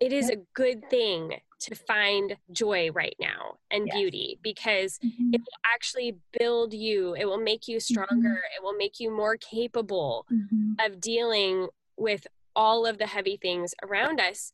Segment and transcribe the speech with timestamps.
[0.00, 3.96] it is a good thing to find joy right now and Yes.
[3.96, 5.34] beauty because Mhm.
[5.34, 9.36] it will actually build you it will make you stronger it will make you more
[9.36, 10.76] capable Mhm.
[10.84, 14.52] of dealing with all of the heavy things around us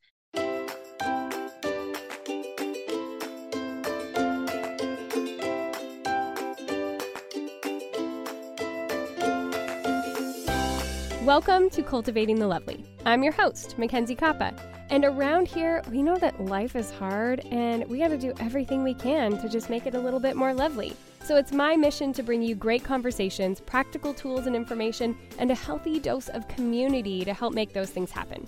[11.25, 12.85] Welcome to Cultivating the Lovely.
[13.07, 14.53] I'm your host, Mackenzie Koppa.
[14.91, 18.83] And around here, we know that life is hard and we got to do everything
[18.83, 20.95] we can to just make it a little bit more lovely.
[21.25, 25.55] So it's my mission to bring you great conversations, practical tools and information, and a
[25.55, 28.47] healthy dose of community to help make those things happen.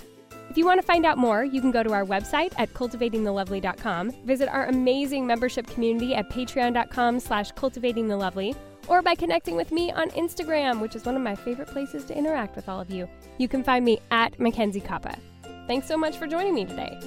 [0.51, 4.13] If you want to find out more, you can go to our website at cultivatingthelovely.com,
[4.25, 8.55] visit our amazing membership community at patreon.com slash cultivatingthelovely,
[8.89, 12.16] or by connecting with me on Instagram, which is one of my favorite places to
[12.16, 13.09] interact with all of you.
[13.39, 15.19] You can find me at Mackenzie Koppa.
[15.66, 16.98] Thanks so much for joining me today.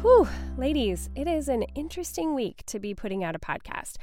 [0.00, 0.26] Whew,
[0.56, 3.96] ladies, it is an interesting week to be putting out a podcast.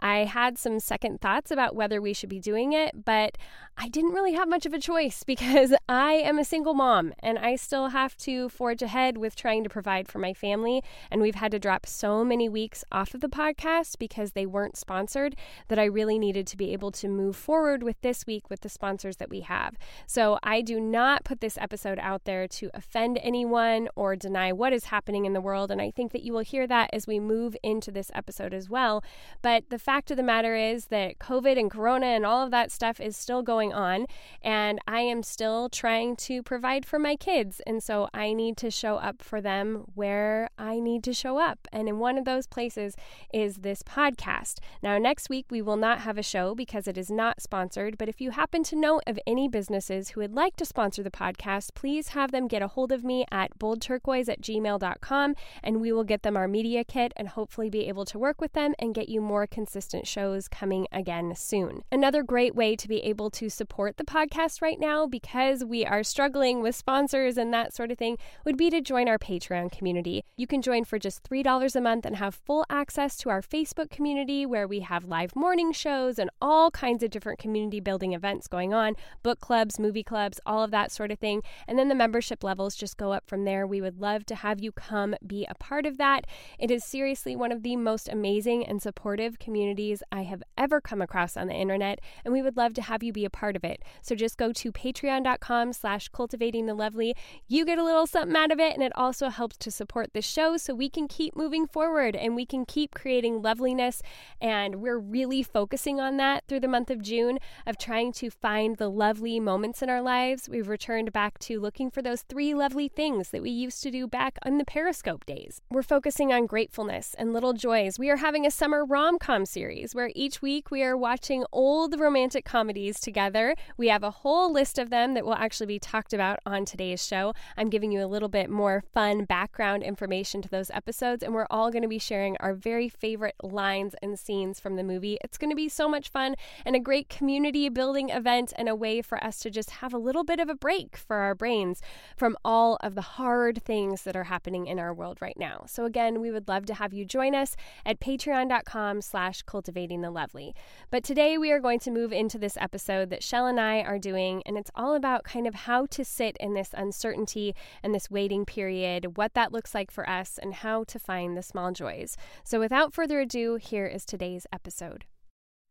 [0.00, 3.38] I had some second thoughts about whether we should be doing it, but
[3.80, 7.38] I didn't really have much of a choice because I am a single mom and
[7.38, 10.82] I still have to forge ahead with trying to provide for my family.
[11.12, 14.76] And we've had to drop so many weeks off of the podcast because they weren't
[14.76, 15.36] sponsored
[15.68, 18.68] that I really needed to be able to move forward with this week with the
[18.68, 19.76] sponsors that we have.
[20.08, 24.72] So I do not put this episode out there to offend anyone or deny what
[24.72, 25.70] is happening in the world.
[25.70, 28.68] And I think that you will hear that as we move into this episode as
[28.68, 29.04] well.
[29.40, 32.72] But the fact of the matter is that COVID and Corona and all of that
[32.72, 34.06] stuff is still going on.
[34.42, 37.60] And I am still trying to provide for my kids.
[37.66, 41.66] And so I need to show up for them where I need to show up.
[41.72, 42.96] And in one of those places
[43.32, 44.58] is this podcast.
[44.82, 47.98] Now, next week, we will not have a show because it is not sponsored.
[47.98, 51.10] But if you happen to know of any businesses who would like to sponsor the
[51.10, 55.92] podcast, please have them get a hold of me at boldturquoise at gmail.com and we
[55.92, 58.94] will get them our media kit and hopefully be able to work with them and
[58.94, 61.82] get you more consistent shows coming again soon.
[61.90, 66.04] Another great way to be able to support the podcast right now because we are
[66.04, 70.22] struggling with sponsors and that sort of thing would be to join our Patreon community.
[70.36, 73.90] You can join for just $3 a month and have full access to our Facebook
[73.90, 78.46] community where we have live morning shows and all kinds of different community building events
[78.46, 81.42] going on, book clubs, movie clubs, all of that sort of thing.
[81.66, 83.66] And then the membership levels just go up from there.
[83.66, 86.26] We would love to have you come be a part of that.
[86.60, 91.02] It is seriously one of the most amazing and supportive communities I have ever come
[91.02, 93.64] across on the internet, and we would love to have you be a part of
[93.64, 93.82] it.
[94.02, 97.14] So just go to patreon.com slash cultivating the lovely.
[97.46, 100.22] You get a little something out of it, and it also helps to support the
[100.22, 104.02] show so we can keep moving forward and we can keep creating loveliness.
[104.40, 108.76] And we're really focusing on that through the month of June of trying to find
[108.76, 110.48] the lovely moments in our lives.
[110.48, 114.06] We've returned back to looking for those three lovely things that we used to do
[114.06, 115.60] back on the Periscope days.
[115.70, 117.98] We're focusing on gratefulness and little joys.
[117.98, 121.98] We are having a summer rom com series where each week we are watching old
[121.98, 123.27] romantic comedies together.
[123.76, 127.06] We have a whole list of them that will actually be talked about on today's
[127.06, 127.34] show.
[127.56, 131.46] I'm giving you a little bit more fun background information to those episodes, and we're
[131.50, 135.18] all going to be sharing our very favorite lines and scenes from the movie.
[135.22, 136.34] It's going to be so much fun
[136.64, 139.98] and a great community building event and a way for us to just have a
[139.98, 141.80] little bit of a break for our brains
[142.16, 145.64] from all of the hard things that are happening in our world right now.
[145.66, 150.10] So again, we would love to have you join us at patreon.com slash cultivating the
[150.10, 150.54] lovely.
[150.90, 153.98] But today we are going to move into this episode that Shell and I are
[153.98, 158.10] doing, and it's all about kind of how to sit in this uncertainty and this
[158.10, 162.16] waiting period, what that looks like for us, and how to find the small joys.
[162.44, 165.04] So without further ado, here is today's episode.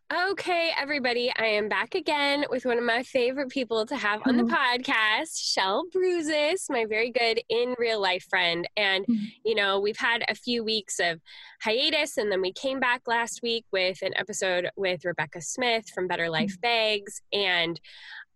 [0.10, 4.38] Okay, everybody, I am back again with one of my favorite people to have on
[4.38, 4.54] the mm-hmm.
[4.54, 8.66] podcast, Shell Bruises, my very good in real life friend.
[8.78, 9.26] And, mm-hmm.
[9.44, 11.20] you know, we've had a few weeks of
[11.62, 16.08] hiatus, and then we came back last week with an episode with Rebecca Smith from
[16.08, 17.02] Better Life mm-hmm.
[17.02, 17.22] Bags.
[17.34, 17.78] And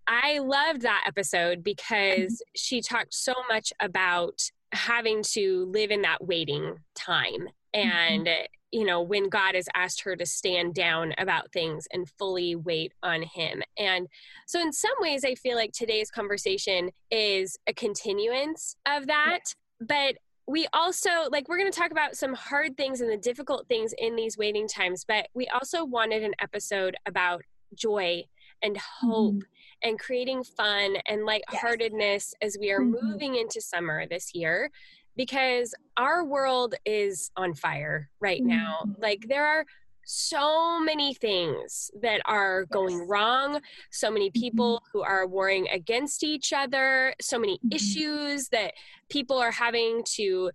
[0.08, 4.42] I loved that episode because she talked so much about
[4.74, 7.48] having to live in that waiting time.
[7.74, 8.28] And
[8.72, 12.94] you know when god has asked her to stand down about things and fully wait
[13.04, 14.08] on him and
[14.48, 20.16] so in some ways i feel like today's conversation is a continuance of that but
[20.48, 23.94] we also like we're going to talk about some hard things and the difficult things
[23.98, 27.42] in these waiting times but we also wanted an episode about
[27.76, 28.24] joy
[28.64, 29.42] and hope Mhm.
[29.84, 33.02] and creating fun and lightheartedness as we are Mhm.
[33.02, 34.70] moving into summer this year
[35.16, 38.80] because our world is on fire right now.
[38.86, 38.96] Mhm.
[39.02, 39.66] Like there are
[40.04, 43.08] so many things that are going Yes.
[43.08, 43.62] wrong,
[43.92, 47.76] so many people who are warring against each other, so many Mhm.
[47.76, 48.74] issues that
[49.10, 50.52] people are having to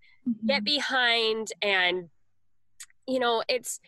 [0.47, 0.65] get Mhm.
[0.65, 2.11] behind and
[3.07, 3.79] you know it's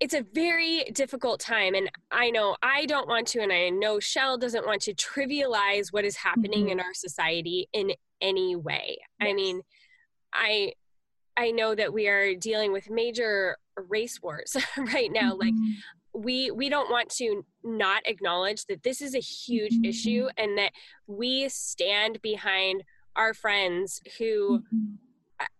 [0.00, 4.00] it's a very difficult time and i know i don't want to and i know
[4.00, 6.70] shell doesn't want to trivialize what is happening Mhm.
[6.70, 7.92] in our society in
[8.22, 9.60] any way i mean
[10.32, 10.72] i
[11.36, 14.56] i know that we are dealing with major race wars
[14.94, 15.74] right now like Mhm.
[16.12, 19.86] we we don't want to not acknowledge that this is a huge Mhm.
[19.88, 20.72] issue and that
[21.06, 22.82] we stand behind
[23.16, 24.98] our friends who Mhm.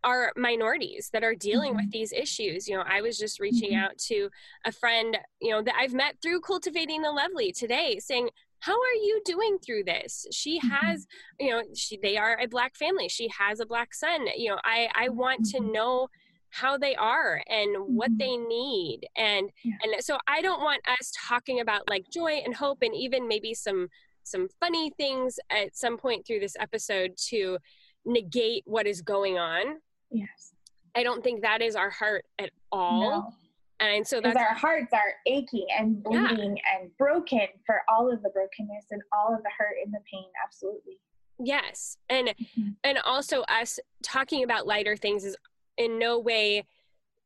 [0.05, 1.93] are minorities that are dealing with Mhm.
[1.93, 2.69] these issues.
[2.69, 3.83] You know, I was just reaching Mhm.
[3.83, 4.29] out to
[4.67, 8.29] a friend, you know, that I've met through Cultivating the Lovely today saying,
[8.61, 10.27] how are you doing through this?
[10.33, 10.71] She Mhm.
[10.71, 11.07] has,
[11.39, 13.09] you know, she they are a black family.
[13.09, 14.27] She has a black son.
[14.37, 15.73] You know, I I want to Mhm.
[15.73, 16.09] know
[16.51, 19.77] how they are and what they need and Yeah.
[19.83, 23.55] and so I don't want us talking about like joy and hope and even maybe
[23.55, 23.89] some
[24.25, 27.59] some funny things at some point through this episode to
[28.05, 29.81] negate what is going on
[30.11, 30.55] Yes.
[30.97, 33.01] I don't think that is our heart at all.
[33.01, 33.35] No.
[33.81, 36.29] And so that's our hearts are aching and Yeah.
[36.29, 40.01] bleeding and broken for all of the brokenness and all of the hurt and the
[40.11, 40.27] pain.
[40.45, 40.99] Absolutely.
[41.43, 41.97] yes.
[42.11, 42.77] And Mhm.
[42.85, 45.35] and also us talking about lighter things is
[45.79, 46.67] in no way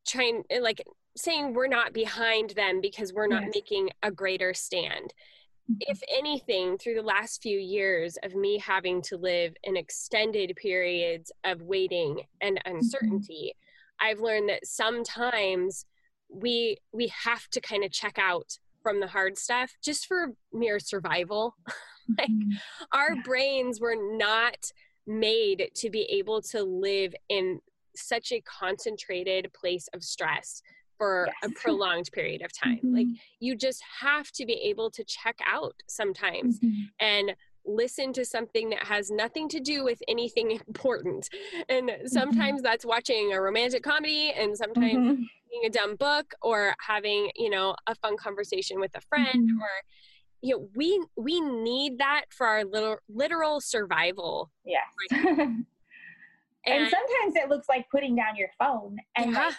[0.07, 0.81] trying like
[1.17, 3.51] saying we're not behind them because we're not Yes.
[3.55, 5.13] making a greater stand.
[5.69, 5.77] Mhm.
[5.81, 11.29] If anything, through the last few years of me having to live in extended periods
[11.43, 13.53] of waiting and uncertainty,
[13.99, 15.85] I've learned that sometimes
[16.41, 20.79] we we have to kind of check out from the hard stuff just for mere
[20.79, 21.55] survival.
[22.19, 22.51] like, Mhm.
[22.91, 23.21] Our Yeah.
[23.23, 24.71] brains were not
[25.07, 27.61] made to be able to live in
[27.95, 30.61] such a concentrated place of stress
[30.97, 32.79] for a prolonged period of time.
[32.83, 33.19] Like Mhm.
[33.39, 36.89] you just have to be able to check out sometimes Mhm.
[36.99, 37.35] and
[37.65, 41.29] listen to something that has nothing to do with anything important.
[41.69, 45.29] And sometimes that's watching a romantic comedy and sometimes Mhm.
[45.51, 49.61] reading a dumb book or having, you know, a fun conversation with a friend Mhm.
[49.61, 49.69] or
[50.41, 54.51] you know, we we need that for our little literal survival.
[54.63, 54.83] Yes.
[56.67, 59.53] And, and sometimes it looks like putting down your phone and yeah, like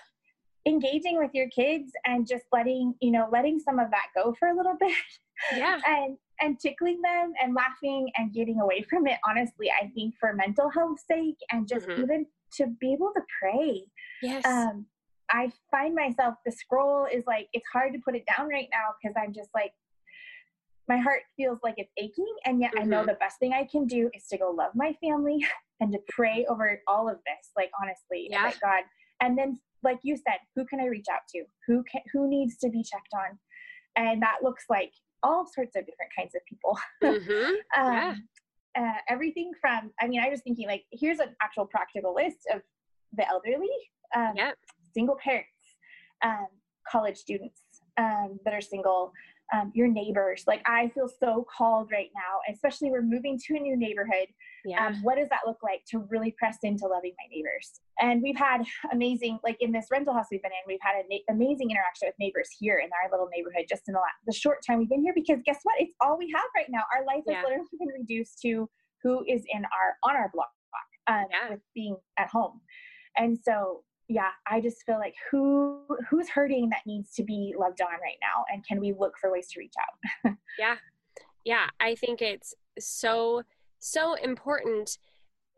[0.67, 4.49] engaging with your kids and just letting you know letting some of that go for
[4.49, 4.93] a little bit
[5.57, 10.15] yeah, and and tickling them and laughing and getting away from it honestly i think
[10.21, 12.03] for mental health sake and just Mhm.
[12.03, 13.85] even to be able to pray
[14.23, 14.45] yes.
[14.47, 14.87] um
[15.31, 18.89] i find myself the scroll is like it's hard to put it down right now
[19.03, 19.73] because i'm just like
[20.89, 23.07] my heart feels like it's aching and yet i know Mhm.
[23.07, 25.39] the best thing i can do is to go love my family
[25.81, 28.47] and to pray over all of this like honestly Yeah.
[28.47, 28.85] and god
[29.21, 32.57] and then like you said who can i reach out to who can who needs
[32.59, 33.39] to be checked on
[33.97, 34.93] and that looks like
[35.23, 38.15] all sorts of different kinds of people hmm um, Yeah.
[38.79, 42.61] uh, everything from i mean i was thinking like here's an actual practical list of
[43.17, 43.69] the elderly
[44.15, 44.57] um, Yep.
[44.95, 45.51] single parents
[46.25, 46.47] um,
[46.91, 47.61] college students
[47.99, 49.13] um, that are single
[49.55, 53.61] um, your neighbors like i feel so called right now especially we're moving to a
[53.61, 54.27] new neighborhood
[54.65, 54.87] Yeah.
[54.89, 58.37] um, what does that look like to really press into loving my neighbors and we've
[58.37, 58.63] had
[58.93, 62.15] amazing like in this rental house we've been in we've had an amazing interaction with
[62.19, 65.03] neighbors here in our little neighborhood just in the, la- the short time we've been
[65.03, 67.37] here because guess what it's all we have right now our life Yeah.
[67.37, 68.69] has literally been reduced to
[69.03, 70.51] who is in our on our block
[71.07, 71.51] um, Yeah.
[71.51, 72.61] with being at home
[73.17, 77.81] and so yeah i just feel like who who's hurting that needs to be loved
[77.81, 78.45] on right now?
[78.53, 80.35] And can we look for ways to reach out?
[80.59, 80.77] Yeah.
[81.45, 83.43] Yeah i think it's so
[83.79, 84.99] so important.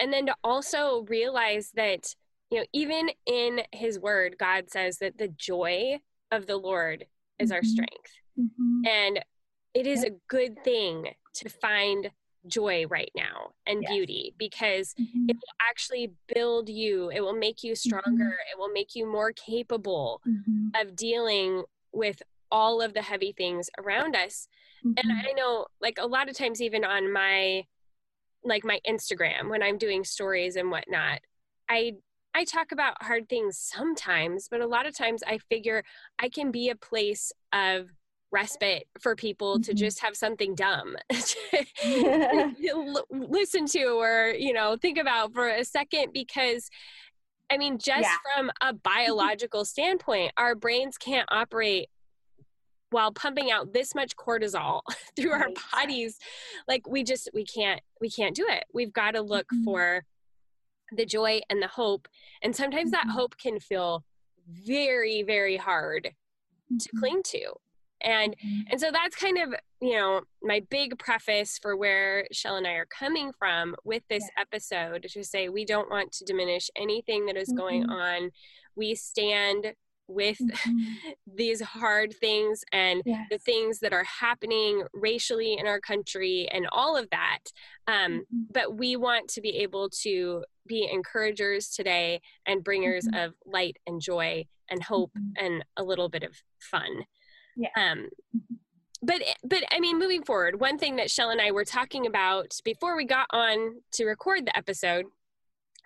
[0.01, 2.15] And then to also realize that
[2.51, 5.99] you know even in his word god says that the joy
[6.31, 7.07] of the lord
[7.39, 7.67] is our Mhm.
[7.67, 8.13] strength.
[8.87, 9.25] And
[9.75, 12.11] it is a good thing to find
[12.47, 13.91] joy right now and Yes.
[13.91, 15.29] beauty because Mhm.
[15.31, 18.53] it will actually build you it will make you stronger Mm-hmm.
[18.53, 20.71] it will make you more capable Mhm.
[20.81, 24.49] of dealing with all of the heavy things around us
[24.85, 25.29] and Mhm.
[25.29, 27.67] i know like a lot of times even on my
[28.45, 31.21] like my instagram when i'm doing stories and whatnot
[31.69, 31.93] i
[32.35, 35.83] i talk about hard things sometimes but a lot of times i figure
[36.21, 37.91] i can be a place of
[38.31, 39.77] respite for people to Mhm.
[39.77, 40.97] just have something dumb
[41.83, 46.69] to l- listen to or you know think about for a second because
[47.51, 48.17] i mean just Yeah.
[48.37, 51.89] from a biological standpoint our brains can't operate
[52.91, 54.81] while pumping out this much cortisol
[55.17, 56.19] through our bodies
[56.67, 59.65] like we just we can't we can't do it we've got to look Mhm.
[59.65, 60.05] for
[60.93, 62.09] the joy and the hope
[62.43, 63.13] and sometimes that Mhm.
[63.13, 64.05] hope can feel
[64.47, 66.15] very very hard
[66.79, 67.53] to cling to
[68.01, 68.63] and Mhm.
[68.71, 72.73] and so that's kind of you know my big preface for where Shell and I
[72.73, 74.43] are coming from with this Yeah.
[74.43, 77.91] episode to say we don't want to diminish anything that is going Mhm.
[77.91, 78.31] on
[78.77, 79.75] we stand
[80.07, 80.55] with Mhm.
[81.27, 83.27] these hard things and Yes.
[83.31, 87.41] the things that are happening racially in our country and all of that
[87.87, 88.47] um, Mhm.
[88.51, 93.27] but we want to be able to be encouragers today and bringers Mhm.
[93.27, 95.33] of light and joy and hope Mhm.
[95.37, 97.05] and a little bit of fun
[97.59, 97.69] Yeah.
[97.77, 98.09] um,
[99.03, 102.59] but but i mean moving forward one thing that shell and i were talking about
[102.65, 105.05] before we got on to record the episode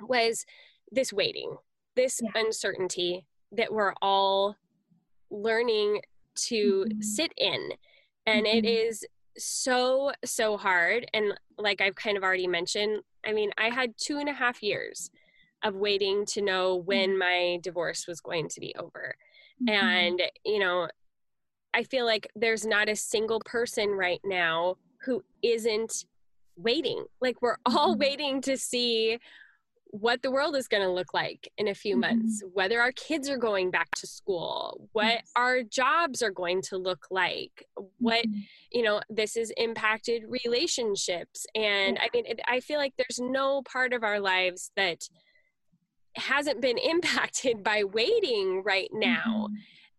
[0.00, 0.44] was
[0.90, 1.56] this waiting
[1.96, 2.30] this Yeah.
[2.40, 4.56] uncertainty that we're all
[5.30, 6.00] learning
[6.34, 7.04] to Mhm.
[7.04, 7.72] sit in
[8.26, 8.86] and it Mhm.
[8.88, 9.04] is
[9.36, 14.18] so so hard and like i've kind of already mentioned i mean i had two
[14.18, 15.10] and a half years
[15.62, 19.14] of waiting to know when my divorce was going to be over
[19.62, 19.70] Mhm.
[19.70, 20.88] and you know
[21.74, 26.04] i feel like there's not a single person right now who isn't
[26.56, 27.98] waiting like we're all Mhm.
[28.00, 29.18] waiting to see
[29.86, 32.00] what the world is going to look like in a few Mhm.
[32.00, 36.78] months whether our kids are going back to school what our jobs are going to
[36.78, 37.66] look like
[37.98, 38.46] what Mhm.
[38.70, 43.62] you know this has impacted relationships and i mean it, i feel like there's no
[43.62, 45.08] part of our lives that
[46.16, 49.48] hasn't been impacted by waiting right now.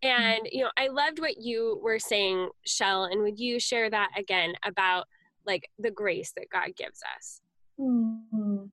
[0.04, 4.10] And you know i loved what you were saying shell and would you share that
[4.18, 5.06] again about
[5.46, 7.42] like the grace that god gives us
[7.80, 8.70] Mhm.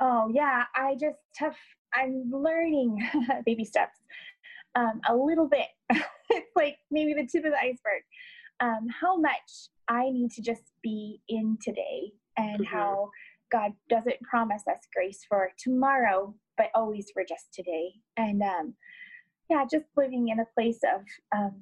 [0.00, 1.56] Oh yeah, I just have.
[1.94, 2.98] I'm learning
[3.46, 4.00] baby steps
[4.74, 5.68] um, a little bit.
[6.30, 8.02] it's like maybe the tip of the iceberg.
[8.60, 12.66] Um, how much I need to just be in today, and Mhm.
[12.66, 13.10] how
[13.50, 17.92] God doesn't promise us grace for tomorrow, but always for just today.
[18.16, 18.74] And um,
[19.50, 21.02] yeah, just living in a place of
[21.36, 21.54] um,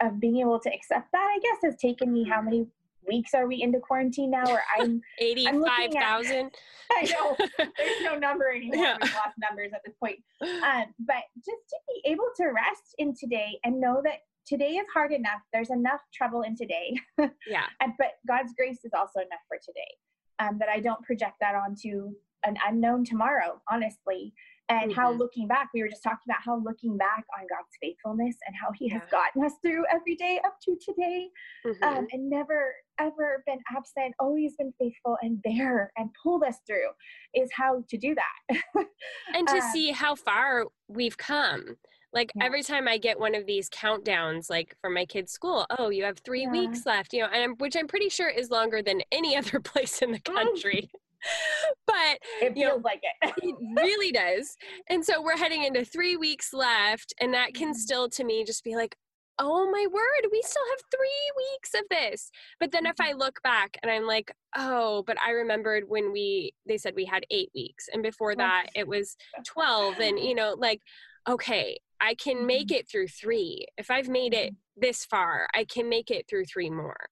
[0.00, 1.28] of being able to accept that.
[1.36, 2.66] I guess has taken me how many
[3.06, 4.44] weeks are we into quarantine now?
[4.46, 6.50] Or I'm 85000
[6.92, 8.76] I know there's no number anymore.
[8.76, 8.96] Yeah.
[9.00, 10.18] We've lost numbers at this point.
[10.42, 14.86] Um, but just to be able to rest in today and know that today is
[14.92, 15.40] hard enough.
[15.52, 16.96] There's enough trouble in today,
[17.46, 19.94] yeah and, but God's grace is also enough for today.
[20.38, 22.12] Um, that I don't project that onto
[22.44, 24.32] an unknown tomorrow, honestly.
[24.70, 25.18] And how Mhm.
[25.18, 28.70] looking back, we were just talking about how looking back on God's faithfulness and how
[28.72, 29.08] He has Yeah.
[29.10, 31.28] gotten us through every day up to today
[31.66, 31.82] Mhm.
[31.82, 36.90] um, and never ever been absent, always been faithful and there and pulled us through
[37.34, 38.62] is how to do that.
[39.34, 41.76] and to um, see how far we've come
[42.12, 42.44] like Yeah.
[42.44, 46.02] every time i get one of these countdowns like for my kids school oh you
[46.04, 46.50] have three Yeah.
[46.50, 49.60] weeks left you know and I'm, which i'm pretty sure is longer than any other
[49.60, 50.34] place in the Mm.
[50.34, 50.90] country
[51.86, 53.34] but it you know, feels like it.
[53.42, 54.56] it really does
[54.88, 57.76] and so we're heading into three weeks left and that can Mhm.
[57.76, 58.96] still to me just be like
[59.40, 63.10] oh my word we still have three weeks of this but then if mm-hmm.
[63.10, 67.06] i look back and i'm like oh but i remembered when we they said we
[67.06, 70.80] had eight weeks and before oh, that it was 12 and you know like
[71.28, 72.76] okay i can make mm-hmm.
[72.76, 74.80] it through three if i've made it mm-hmm.
[74.80, 77.08] this far i can make it through three more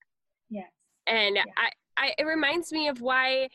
[0.51, 0.69] yes.
[1.07, 1.39] and.
[1.39, 3.49] I, I it reminds me of why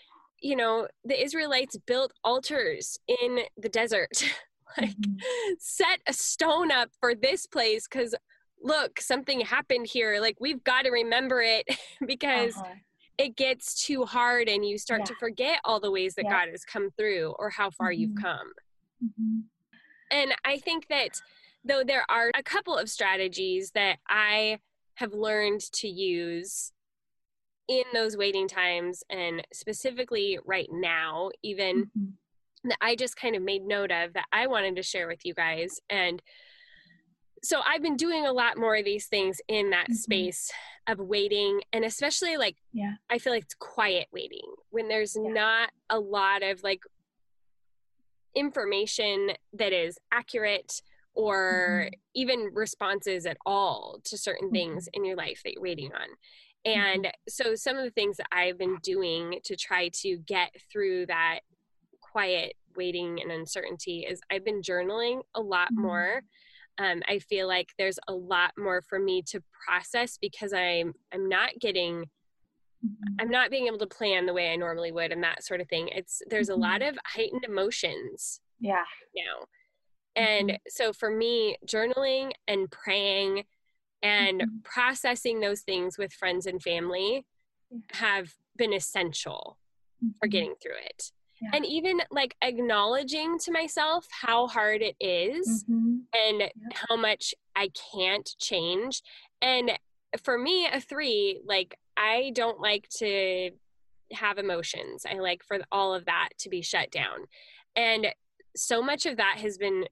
[0.44, 4.12] you know the israelites built altars in the desert
[4.78, 5.18] like Mhm.
[5.60, 8.14] set a stone up for this place because
[8.62, 11.66] look something happened here like we've got to remember it
[12.06, 12.76] because Uh-huh.
[13.18, 16.32] it gets too hard and you start to forget all the ways that Yep.
[16.32, 18.22] god has come through or how far you've Mhm.
[18.22, 18.52] come
[19.04, 19.44] Mhm.
[20.12, 21.22] and I think that
[21.64, 24.60] though there are a couple of strategies that I
[24.96, 26.72] have learned to use
[27.67, 32.13] in those waiting times and specifically right now, even Mhm.
[32.65, 35.34] that I just kind of made note of that I wanted to share with you
[35.34, 35.79] guys.
[35.89, 36.22] And
[37.41, 39.96] so I've been doing a lot more of these things in that Mhm.
[39.96, 40.51] space
[40.88, 42.96] of waiting and especially like Yeah.
[43.10, 45.29] I feel like it's quiet waiting when there's Yeah.
[45.32, 46.84] not a lot of like
[48.36, 50.82] information that is accurate
[51.13, 52.00] or Mhm.
[52.15, 54.96] even responses at all to certain things Mm-hmm.
[55.01, 56.10] in your life that you're waiting on.
[56.65, 61.08] And so some of the things that I've been doing to try to get through
[61.08, 61.39] that
[62.01, 65.77] quiet waiting and uncertainty is I've been journaling a lot Mhm.
[65.82, 66.22] more.
[66.77, 71.27] Um, I feel like there's a lot more for me to process because I'm I'm
[71.29, 72.10] not getting.
[73.17, 75.70] I'm not being able to plan the way I normally would and that sort of
[75.70, 75.88] thing.
[75.89, 78.84] It's there's a lot of heightened emotions Yeah.
[79.15, 79.46] now.
[80.15, 83.46] And so for me, journaling and praying
[84.03, 84.63] and Mhm.
[84.63, 87.25] processing those things with friends and family
[87.93, 89.57] have been essential
[90.19, 90.31] for Mhm.
[90.31, 91.12] getting through it.
[91.41, 91.51] Yeah.
[91.53, 96.05] And even like acknowledging to myself how hard it is Mhm.
[96.13, 96.50] and yeah.
[96.74, 99.01] how much I can't change.
[99.41, 99.79] And
[100.22, 103.51] for me, a three, like I don't like to
[104.12, 105.05] have emotions.
[105.05, 107.27] I like for all of that to be shut down.
[107.75, 108.13] And
[108.55, 109.88] so much of that has been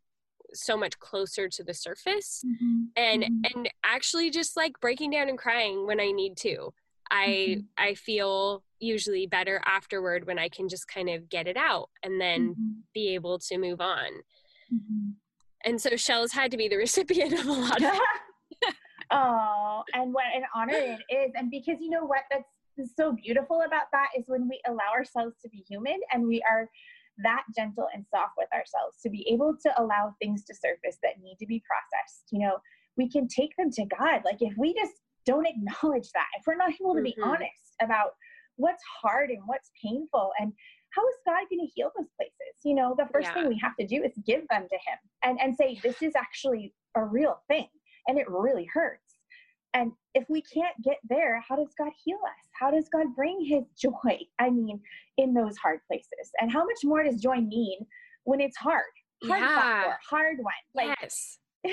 [0.54, 2.84] so much closer to the surface mm-hmm.
[2.96, 3.58] and mm-hmm.
[3.58, 6.74] and actually just like breaking down and crying when I need to.
[7.10, 7.62] I mm-hmm.
[7.78, 12.20] I feel usually better afterward when I can just kind of get it out and
[12.20, 12.72] then mm-hmm.
[12.94, 14.12] be able to move on.
[14.74, 15.10] Mm-hmm.
[15.64, 17.92] And so Shell's had to be the recipient of a lot of
[19.12, 21.32] Oh, and what an honor it is.
[21.36, 25.36] And because you know what that's so beautiful about that is when we allow ourselves
[25.42, 26.70] to be human and we are
[27.24, 31.22] that gentle and soft with ourselves to be able to allow things to surface that
[31.22, 32.26] need to be processed.
[32.32, 32.58] You know,
[32.98, 34.22] we can take them to God.
[34.26, 34.94] Like if we just
[35.26, 37.30] don't acknowledge that, if we're not able to be mm-hmm.
[37.30, 38.12] honest about
[38.58, 40.54] what's hard and what's painful and
[40.92, 42.56] how is God going to heal those places?
[42.64, 43.34] You know, the first yeah.
[43.34, 46.14] thing we have to do is give them to Him and, and say, this is
[46.16, 47.68] actually a real thing
[48.08, 49.11] and it really hurts.
[49.74, 52.50] And if we can't get there, how does God heal us?
[52.60, 54.20] How does God bring His joy?
[54.40, 54.80] I mean,
[55.18, 56.32] in those hard places.
[56.40, 57.86] And how much more does joy mean
[58.24, 58.84] when it's hard?
[59.24, 59.94] Hard yeah.
[60.10, 60.54] hard one.
[60.74, 61.38] Like, yes.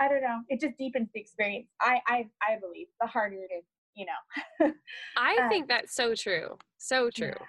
[0.00, 0.40] I don't know.
[0.48, 1.68] It just deepens the experience.
[1.80, 3.64] I I I believe the harder it is,
[3.94, 4.72] you know.
[5.18, 6.56] I um, think that's so true.
[6.78, 7.34] So true.
[7.38, 7.46] Yeah.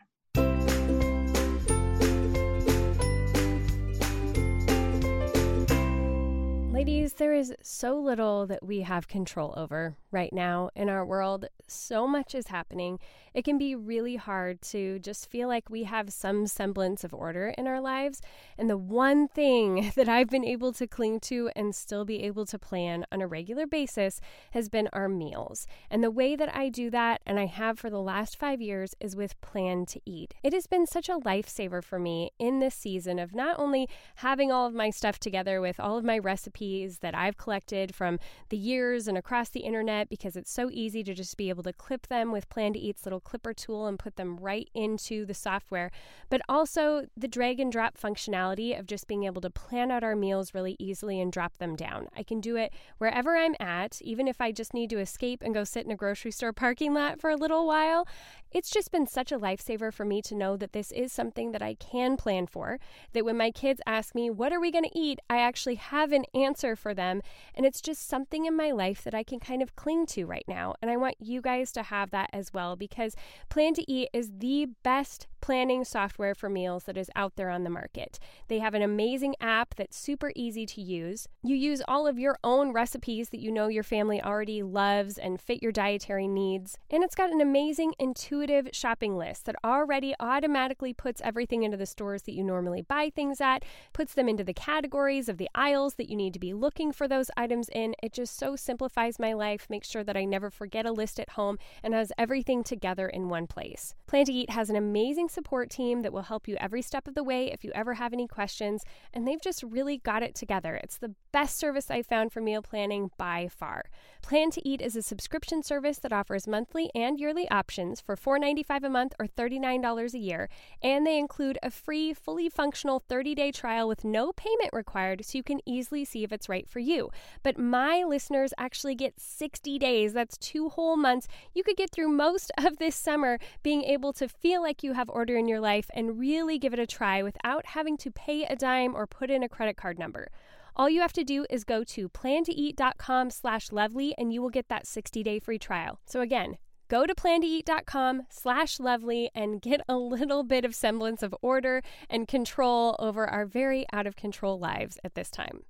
[6.81, 11.45] Ladies, there is so little that we have control over right now in our world.
[11.67, 12.97] So much is happening.
[13.35, 17.53] It can be really hard to just feel like we have some semblance of order
[17.55, 18.19] in our lives.
[18.57, 22.47] And the one thing that I've been able to cling to and still be able
[22.47, 24.19] to plan on a regular basis
[24.49, 25.67] has been our meals.
[25.91, 28.95] And the way that I do that, and I have for the last five years,
[28.99, 30.33] is with Plan to Eat.
[30.41, 34.51] It has been such a lifesaver for me in this season of not only having
[34.51, 38.19] all of my stuff together with all of my recipes recipes that I've collected from
[38.49, 41.73] the years and across the internet because it's so easy to just be able to
[41.73, 45.33] clip them with Plan to Eat's little clipper tool and put them right into the
[45.33, 45.91] software.
[46.29, 50.15] But also the drag and drop functionality of just being able to plan out our
[50.15, 52.07] meals really easily and drop them down.
[52.15, 55.53] I can do it wherever I'm at, even if I just need to escape and
[55.53, 58.07] go sit in a grocery store parking lot for a little while.
[58.51, 61.61] It's just been such a lifesaver for me to know that this is something that
[61.61, 62.79] I can plan for.
[63.13, 65.19] That when my kids ask me, What are we going to eat?
[65.29, 67.21] I actually have an answer for them.
[67.55, 70.45] And it's just something in my life that I can kind of cling to right
[70.47, 70.75] now.
[70.81, 73.15] And I want you guys to have that as well because
[73.49, 77.63] Plan to Eat is the best planning software for meals that is out there on
[77.63, 78.19] the market.
[78.47, 81.27] They have an amazing app that's super easy to use.
[81.43, 85.41] You use all of your own recipes that you know your family already loves and
[85.41, 86.77] fit your dietary needs.
[86.89, 91.85] And it's got an amazing intuitive shopping list that already automatically puts everything into the
[91.85, 95.95] stores that you normally buy things at, puts them into the categories of the aisles
[95.95, 97.95] that you need to be looking for those items in.
[98.03, 101.31] It just so simplifies my life, makes sure that I never forget a list at
[101.31, 103.95] home, and has everything together in one place.
[104.07, 107.15] Plan to Eat has an amazing support team that will help you every step of
[107.15, 110.75] the way if you ever have any questions, and they've just really got it together.
[110.75, 113.85] It's the best service I've found for meal planning by far.
[114.21, 118.83] Plan to Eat is a subscription service that offers monthly and yearly options for $4.95
[118.83, 120.49] a month or $39 a year,
[120.83, 125.37] and they include a free, fully functional 30 day trial with no payment required so
[125.37, 127.09] you can easily see if it's right for you.
[127.43, 130.13] But my listeners actually get 60 days.
[130.13, 131.27] That's two whole months.
[131.53, 135.09] You could get through most of this summer being able to feel like you have
[135.21, 138.55] order in your life and really give it a try without having to pay a
[138.55, 140.31] dime or put in a credit card number.
[140.75, 144.67] All you have to do is go to plantoeat.com slash lovely and you will get
[144.69, 145.99] that 60-day free trial.
[146.07, 146.57] So again,
[146.87, 152.27] go to plantoeat.com slash lovely and get a little bit of semblance of order and
[152.27, 155.61] control over our very out of control lives at this time.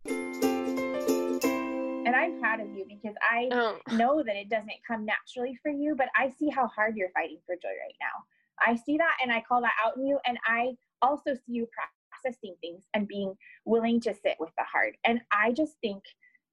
[2.06, 3.80] And I'm proud of you because I oh.
[3.98, 7.40] know that it doesn't come naturally for you, but I see how hard you're fighting
[7.46, 8.24] for joy right now.
[8.66, 10.20] I see that and I call that out in you.
[10.26, 11.68] And I also see you
[12.12, 14.96] processing things and being willing to sit with the heart.
[15.06, 16.04] And I just think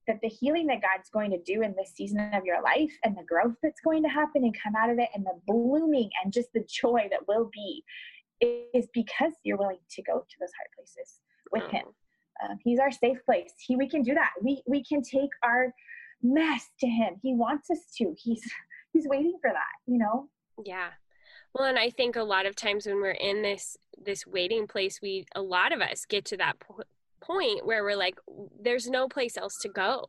[0.07, 3.17] that the healing that God's going to do in this season of your life and
[3.17, 6.33] the growth that's going to happen and come out of it and the blooming and
[6.33, 7.85] just the joy that will be
[8.41, 11.21] is because you're willing to go to those hard places
[11.53, 11.85] with Him.
[12.43, 13.53] Um, he's our safe place.
[13.59, 14.31] He, we can do that.
[14.43, 15.73] We, we can take our
[16.23, 17.17] mess to Him.
[17.23, 18.15] He wants us to.
[18.17, 18.43] He's,
[18.93, 20.29] he's waiting for that, you know?
[20.65, 20.89] Yeah.
[21.55, 25.01] Well, and I think a lot of times when we're in this this waiting place,
[25.03, 26.83] we a lot of us get to that po-
[27.21, 28.19] point where we're like,
[28.61, 30.09] there's no place else to go.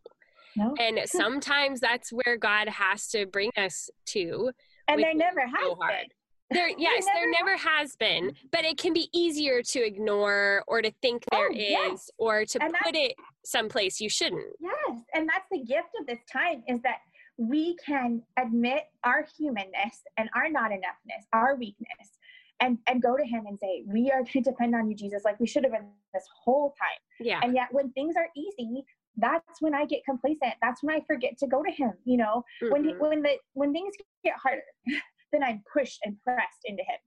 [0.56, 0.75] No.
[0.80, 4.52] And sometimes that's where God has to bring us to.
[4.88, 6.08] And there never has so been.
[6.52, 10.63] There, yes, there never, there never has been, but it can be easier to ignore
[10.67, 12.10] or to think there oh, is, yes.
[12.17, 13.13] or to and put it
[13.45, 14.47] someplace you shouldn't.
[14.60, 17.02] Yes, and that's the gift of this time is that
[17.39, 22.17] we can admit our humanness and our not enoughness, our weakness,
[22.60, 25.23] and and go to him and say we are going to depend on you jesus
[25.23, 26.99] like we should have been this whole time.
[27.19, 27.39] Yeah.
[27.41, 28.84] And yet when things are easy
[29.17, 30.54] that's when i get complacent.
[30.62, 32.43] That's when i forget to go to him you know?
[32.62, 32.71] Mm-hmm.
[32.71, 34.62] when when the when things get harder
[35.32, 36.97] then i'm pushed and pressed into him.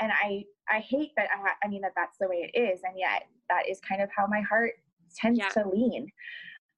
[0.00, 2.98] And i i hate that i, I mean that that's the way it is and
[2.98, 4.72] yet that is kind of how my heart
[5.16, 5.48] tends yeah.
[5.50, 6.08] to lean.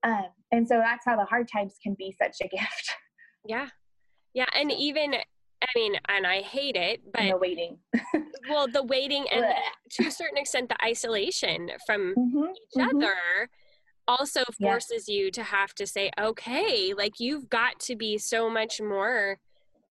[0.04, 2.94] Um, and so that's how the hard times can be such a gift
[3.48, 3.68] yeah
[4.34, 5.14] yeah and even
[5.61, 7.78] I mean, and I hate it, but and the waiting.
[8.48, 9.54] well, the waiting and the,
[9.94, 12.96] to a certain extent, the isolation from mm-hmm, each mm-hmm.
[12.96, 13.50] other
[14.06, 15.08] also forces yes.
[15.08, 19.38] you to have to say, okay, like you've got to be so much more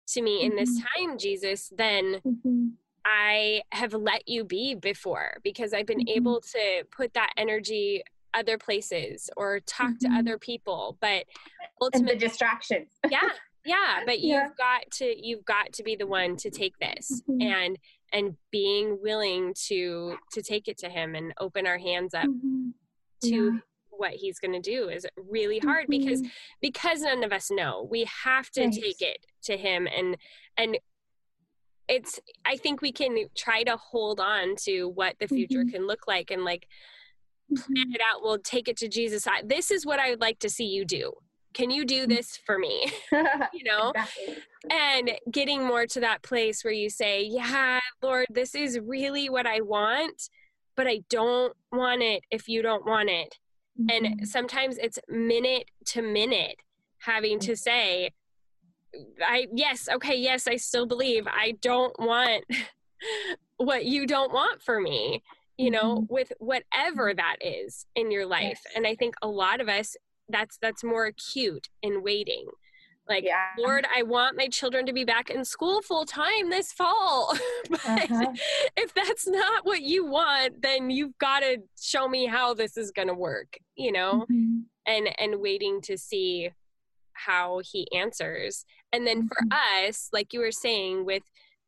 [0.07, 0.51] to me mm-hmm.
[0.51, 1.05] in this mm-hmm.
[1.07, 2.67] time, Jesus, than mm-hmm.
[3.05, 6.17] I have let you be before because I've been mm-hmm.
[6.17, 10.97] able to put that energy other places or talk to other people.
[11.01, 11.25] But
[11.81, 12.89] ultimately, and the distractions.
[13.09, 13.29] yeah,
[13.67, 14.43] yeah but yeah.
[14.43, 17.41] you've got to you've got to be the one to take this mm-hmm.
[17.41, 17.77] and
[18.13, 22.69] and being willing to to take it to him and open our hands up mm-hmm.
[23.21, 23.59] to yeah.
[23.89, 25.99] what he's going to do is really hard mm-hmm.
[25.99, 26.23] because
[26.61, 30.17] because none of us know we have to take it to him and
[30.57, 30.77] and
[31.87, 35.69] it's i think we can try to hold on to what the future mm-hmm.
[35.69, 36.67] can look like and like
[37.55, 37.93] plan mm-hmm.
[37.93, 40.65] it out we'll take it to jesus this is what i would like to see
[40.65, 41.13] you do
[41.57, 44.37] can you do this for me you know exactly.
[44.69, 49.47] and getting more to that place where you say yeah lord this is really what
[49.47, 50.29] i want
[50.75, 53.39] but i don't want it if you don't want it
[53.79, 54.05] mm-hmm.
[54.05, 56.57] and sometimes it's minute to minute
[56.99, 58.11] having to say
[59.25, 62.43] i yes okay yes i still believe i don't want
[63.57, 65.23] what you don't want for me
[65.57, 66.13] you know mm-hmm.
[66.13, 68.73] with whatever that is in your life yes.
[68.75, 69.95] and i think a lot of us
[70.29, 72.45] that's that's more acute in waiting
[73.07, 73.47] like yeah.
[73.57, 77.33] lord i want my children to be back in school full time this fall
[77.69, 78.33] but uh-huh.
[78.75, 82.91] if that's not what you want then you've got to show me how this is
[82.91, 84.59] going to work you know mm-hmm.
[84.85, 86.49] and and waiting to see
[87.13, 89.87] how he answers and then for mm-hmm.
[89.87, 91.23] us like you were saying with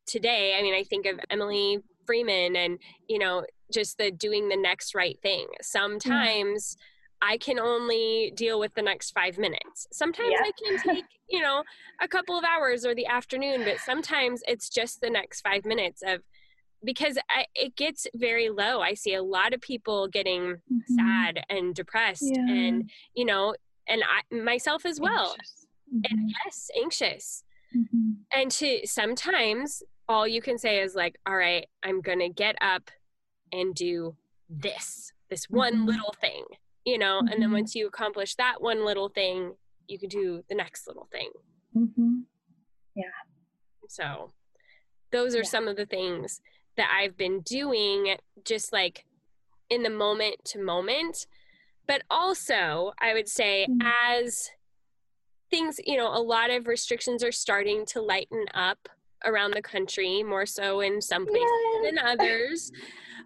[0.06, 4.58] today i mean i think of emily freeman and you know just the doing the
[4.58, 6.86] next right thing sometimes mm-hmm
[7.22, 9.88] I can only deal with the next five minutes.
[9.92, 10.44] Sometimes yeah.
[10.44, 11.64] I can take, you know,
[12.02, 16.02] a couple of hours or the afternoon, but sometimes it's just the next five minutes
[16.06, 16.22] of
[16.84, 18.82] because I, it gets very low.
[18.82, 20.96] I see a lot of people getting mm-hmm.
[20.96, 22.48] sad and depressed, yeah.
[22.48, 23.56] and you know,
[23.88, 25.36] and I myself as well,
[25.94, 26.00] mm-hmm.
[26.10, 27.44] and yes, anxious.
[27.76, 28.12] Mm-hmm.
[28.34, 32.90] And to sometimes all you can say is like, "All right, I'm gonna get up
[33.52, 34.16] and do
[34.50, 35.86] this, this one mm-hmm.
[35.86, 36.46] little thing."
[36.90, 37.28] You know, mm-hmm.
[37.28, 37.60] and then mm-hmm.
[37.60, 39.54] once you accomplish that one little thing,
[39.88, 41.30] you can do the next little thing.
[41.76, 42.22] Mm-hmm.
[42.96, 43.04] Yeah.
[43.88, 44.32] So
[45.12, 45.50] those are yeah.
[45.50, 46.42] some of the things
[46.78, 49.06] that I've been doing just like
[49.70, 51.28] in the moment to moment.
[51.88, 53.88] But also, I would say, mm-hmm.
[54.14, 54.50] as
[55.50, 58.90] things, you know, a lot of restrictions are starting to lighten up
[59.26, 61.50] around the country, more so in some places
[61.84, 61.86] yes.
[61.86, 62.72] than others.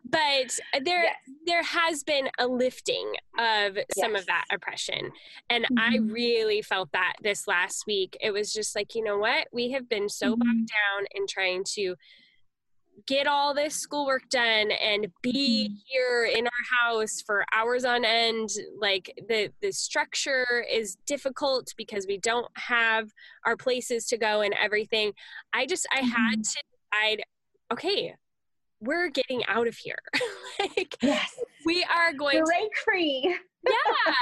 [0.09, 1.15] but there yes.
[1.45, 4.21] there has been a lifting of some yes.
[4.21, 5.11] of that oppression
[5.49, 5.79] and mm-hmm.
[5.79, 9.71] i really felt that this last week it was just like you know what we
[9.71, 10.39] have been so mm-hmm.
[10.39, 11.95] bogged down in trying to
[13.07, 15.75] get all this schoolwork done and be mm-hmm.
[15.85, 22.05] here in our house for hours on end like the the structure is difficult because
[22.07, 23.09] we don't have
[23.45, 25.11] our places to go and everything
[25.53, 26.41] i just i had mm-hmm.
[26.41, 27.23] to decide
[27.71, 28.13] okay
[28.83, 29.99] we're getting out of here.
[30.59, 31.39] like, yes.
[31.65, 33.37] we are going break to, free.
[33.65, 34.13] Yeah,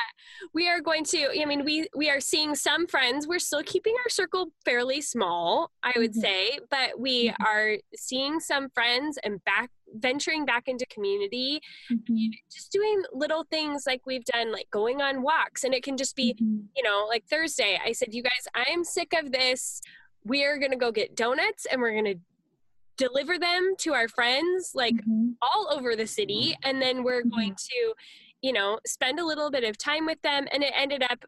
[0.53, 1.41] we are going to.
[1.41, 3.27] I mean, we we are seeing some friends.
[3.27, 6.21] We're still keeping our circle fairly small, I would mm-hmm.
[6.21, 7.43] say, but we mm-hmm.
[7.43, 12.27] are seeing some friends and back venturing back into community mm-hmm.
[12.49, 16.15] just doing little things like we've done like going on walks and it can just
[16.15, 16.59] be mm-hmm.
[16.75, 19.81] you know like thursday i said you guys i am sick of this
[20.23, 22.15] we're going to go get donuts and we're going to
[22.97, 25.31] deliver them to our friends like mm-hmm.
[25.41, 27.89] all over the city and then we're going mm-hmm.
[27.89, 27.93] to
[28.41, 31.25] you know spend a little bit of time with them and it ended up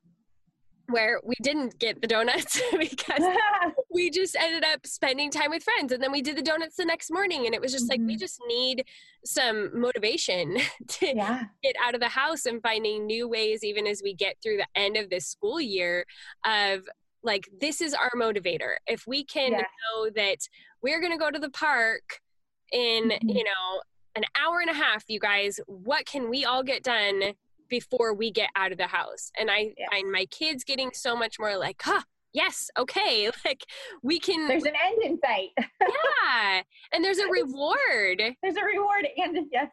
[0.89, 3.23] where we didn't get the donuts because
[3.93, 6.85] we just ended up spending time with friends and then we did the donuts the
[6.85, 8.01] next morning and it was just mm-hmm.
[8.01, 8.19] like we mm-hmm.
[8.19, 8.85] just need
[9.23, 11.43] some motivation to yeah.
[11.63, 14.67] get out of the house and finding new ways even as we get through the
[14.75, 16.05] end of this school year
[16.45, 16.81] of
[17.23, 18.75] like this is our motivator.
[18.85, 19.63] If we can Yes.
[19.63, 20.39] know that
[20.81, 22.19] we're going to go to the park
[22.71, 23.35] in, Mhm.
[23.35, 23.81] you know,
[24.15, 27.33] an hour and a half, you guys, what can we all get done
[27.69, 29.31] before we get out of the house?
[29.39, 29.87] And I Yes.
[29.91, 32.01] find my kids getting so much more like, huh,
[32.33, 33.65] yes, okay, like
[34.03, 35.49] we can, There's an end in sight.
[35.81, 36.61] yeah.
[36.91, 38.21] And there's a reward.
[38.41, 39.69] There's a reward and yes.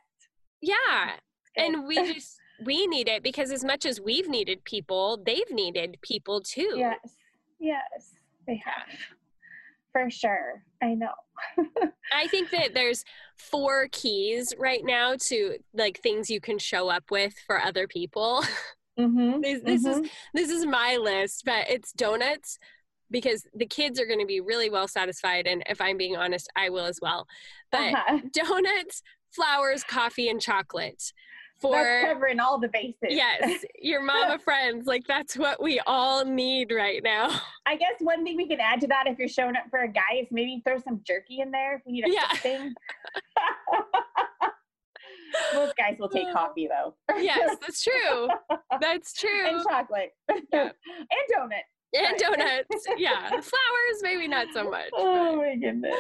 [0.63, 1.17] Yeah.
[1.57, 5.99] And we just, we need it because as much as we've needed people, they've needed
[6.03, 6.75] people too.
[6.77, 6.99] Yes.
[7.59, 8.15] Yes.
[8.47, 8.89] They have.
[9.93, 10.63] For sure.
[10.83, 11.13] I know.
[12.15, 13.05] I think that there's
[13.41, 18.45] four keys right now to like things you can show up with for other people.
[18.99, 19.41] Mm-hmm.
[19.41, 22.59] this this is this is my list, but it's donuts
[23.11, 26.51] because the kids are going to be really well satisfied and if I'm being honest,
[26.55, 27.27] I will as well.
[27.73, 28.19] But uh-huh.
[28.33, 31.13] donuts, flowers, coffee and chocolate
[31.63, 32.97] That's for covering all the bases.
[33.11, 37.41] yes, your mama friends, like that's what we all need right now.
[37.67, 39.89] I guess one thing we can add to that if you're showing up for a
[39.89, 42.29] guy is maybe throw some jerky in there if we need a Yeah.
[42.37, 42.75] thing.
[45.55, 46.95] Most guys will take coffee though.
[47.21, 48.29] Yes, that's true.
[48.81, 49.47] That's true.
[49.49, 50.13] and chocolate.
[50.53, 50.71] Yeah.
[50.73, 50.73] and
[51.33, 51.65] donut.
[51.95, 52.87] and donuts.
[52.97, 54.91] Yeah, flowers maybe not so much.
[54.93, 55.95] Oh my goodness.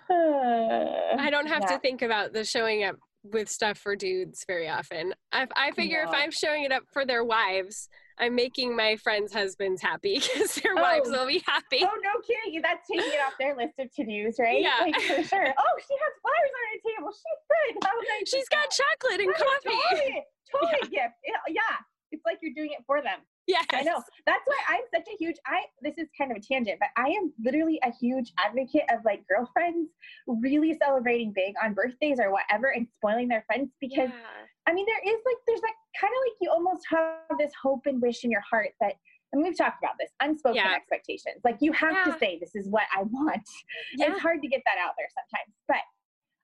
[0.10, 5.14] I don't have to think about the showing up with stuff for dudes very often.
[5.32, 9.32] I, I figure if I'm showing it up for their wives, I'm making my friends'
[9.32, 10.82] husbands happy because their oh.
[10.82, 11.18] wives Oh.
[11.20, 11.80] will be happy.
[11.82, 12.60] Oh no kidding!
[12.62, 14.60] That's taking it off their list of to dos, right?
[14.62, 14.78] Yeah.
[14.80, 15.46] like, for sure.
[15.58, 17.12] Oh, she has flowers on her table.
[17.12, 17.84] She's good.
[17.84, 18.76] How nice She's got that?
[18.76, 19.78] chocolate and That coffee.
[19.90, 21.16] Totally, totally gift.
[21.26, 21.76] Yeah, yeah,
[22.12, 23.20] it's like you're doing it for them.
[23.50, 23.66] Yes.
[23.72, 24.02] I know.
[24.26, 25.36] That's why I'm such a huge.
[25.46, 29.04] I this is kind of a tangent, but I am literally a huge advocate of
[29.04, 29.90] like girlfriends
[30.26, 34.46] really celebrating big on birthdays or whatever and spoiling their friends because Yeah.
[34.66, 37.86] I mean, there is like, there's like kind of like you almost have this hope
[37.86, 38.96] and wish in your heart that, I
[39.32, 40.74] and we've talked about this, unspoken Yeah.
[40.74, 41.40] expectations.
[41.44, 42.12] Like you have Yeah.
[42.12, 43.42] to say, this is what I want.
[43.96, 44.10] Yeah.
[44.12, 45.56] It's hard to get that out there sometimes.
[45.66, 45.82] But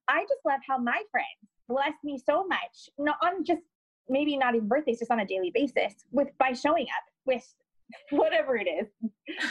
[0.08, 3.62] I just love how my friends bless me so much, not on just
[4.08, 7.44] maybe not even birthdays, just on a daily basis with by showing up with
[8.10, 8.88] whatever it is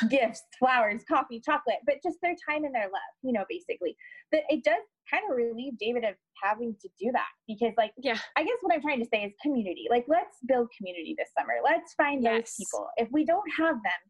[0.09, 3.95] gifts flowers coffee chocolate but just their time and their love you know basically
[4.33, 8.17] that it does kind of relieve david of having to do that because like Yeah.
[8.35, 11.53] i guess what i'm trying to say is community like let's build community this summer
[11.63, 12.57] let's find Yes.
[12.57, 14.01] those people if we don't have them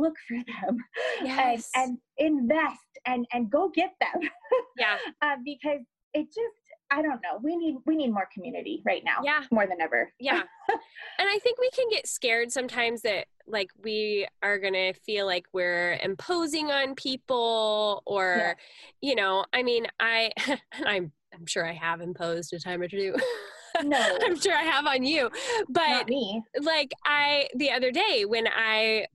[0.00, 0.76] look for them
[1.24, 1.68] Yes.
[1.74, 4.30] and, and invest and and go get them
[4.78, 4.96] Yeah.
[5.22, 5.80] uh, because
[6.14, 6.56] it just
[6.92, 9.42] i don't know we need we need more community right now Yeah.
[9.50, 10.42] more than ever Yeah.
[10.68, 15.26] and I think we can get scared sometimes that like we are going to feel
[15.26, 18.54] like we're imposing on people or Yeah.
[19.00, 20.30] you know, I mean, I
[20.84, 23.14] I'm I'm sure I have imposed a time or two.
[23.82, 25.30] no I'm sure I have on you.
[25.68, 29.06] But not me like I the other day when I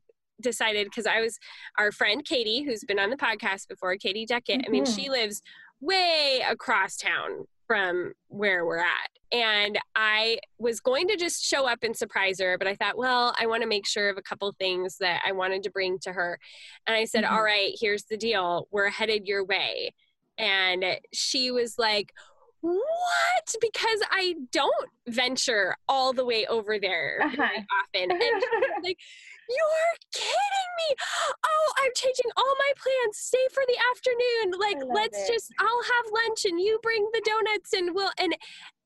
[0.41, 1.39] decided because I was
[1.77, 4.63] our friend Katie, who's been on the podcast before, Katie Duckett.
[4.67, 4.95] I mean, Mhm.
[4.95, 5.41] she lives
[5.79, 9.09] way across town from where we're at.
[9.33, 13.35] And I was going to just show up and surprise her, but I thought, well,
[13.37, 16.13] I want to make sure of a couple things that I wanted to bring to
[16.13, 16.39] her.
[16.87, 17.31] And I said, Mhm.
[17.31, 18.67] all right, here's the deal.
[18.71, 19.93] We're headed your way.
[20.37, 22.13] And she was like,
[22.61, 23.55] what?
[23.61, 27.43] Because I don't venture all the way over there Uh-huh.
[27.43, 28.11] often.
[28.11, 28.97] And she was like,
[29.49, 30.95] you're kidding me.
[31.45, 33.17] Oh, I'm changing all my plans.
[33.17, 34.59] Stay for the afternoon.
[34.59, 35.33] Like, let's it.
[35.33, 38.35] just, I'll have lunch and you bring the donuts and we'll, and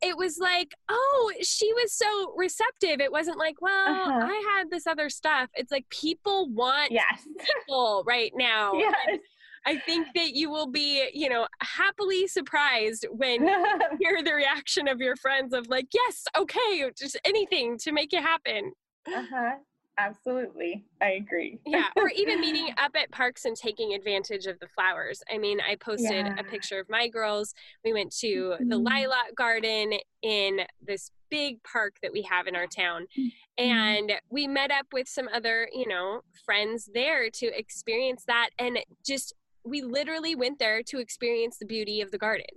[0.02, 3.00] it was like, oh, she was so receptive.
[3.00, 4.20] It wasn't like, well, Uh-huh.
[4.32, 5.50] I had this other stuff.
[5.56, 8.72] It's like people want yes people right now.
[8.74, 9.20] And yes
[9.64, 14.88] I think that you will be, you know, happily surprised when you hear the reaction
[14.88, 18.72] of your friends of like, yes, okay, just anything to make it happen.
[19.08, 19.58] uh-huh
[19.98, 21.88] absolutely i agree Yeah.
[21.96, 25.22] Or even meeting up at parks and taking advantage of the flowers.
[25.32, 26.36] I mean, I posted Yeah.
[26.40, 27.54] a picture of my girls.
[27.86, 28.86] We went to the Mhm.
[28.86, 33.08] Lilac Garden in this big park that we have in our town.
[33.18, 33.64] Mm-hmm.
[33.64, 38.50] And we met up with some other, you know, friends there to experience that.
[38.60, 42.48] And just, we literally went there to experience the beauty of the garden.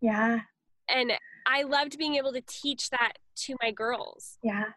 [0.00, 0.40] yeah
[0.90, 1.12] and
[1.46, 4.38] I loved being able to teach that to my girls.
[4.42, 4.70] yeah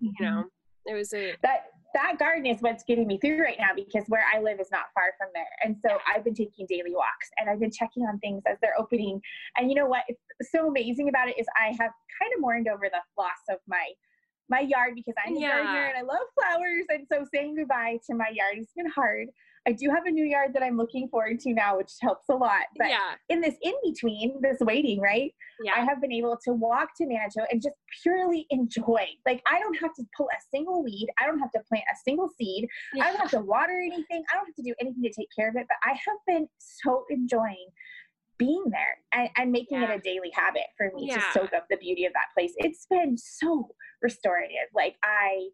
[0.00, 0.44] You know,
[0.86, 4.24] there was a that that garden is what's getting me through right now because where
[4.34, 5.44] I live is not far from there.
[5.64, 8.78] And so I've been taking daily walks and I've been checking on things as they're
[8.78, 9.20] opening.
[9.56, 10.02] And you know what?
[10.06, 13.58] It's so amazing about it is I have kind of mourned over the loss of
[13.66, 13.84] my
[14.48, 16.84] my yard because I'm a gardener and I love flowers.
[16.90, 19.28] And so saying goodbye to my yard has been hard.
[19.66, 22.34] I do have a new yard that I'm looking forward to now, which helps a
[22.34, 22.66] lot.
[22.78, 23.14] But yeah.
[23.28, 25.34] in this in between, this waiting, right?
[25.62, 25.72] Yeah.
[25.76, 29.06] I have been able to walk to Manito and just purely enjoy.
[29.26, 31.08] Like I don't have to pull a single weed.
[31.20, 32.68] I don't have to plant a single seed.
[33.00, 34.22] I don't have to water anything.
[34.32, 35.66] I don't have to do anything to take care of it.
[35.68, 37.68] But I have been so enjoying
[38.38, 39.92] being there and, and making Yeah.
[39.92, 42.52] it a daily habit for me to soak up the beauty of that place.
[42.58, 43.70] It's been so
[44.02, 44.68] restorative.
[44.74, 45.48] Like I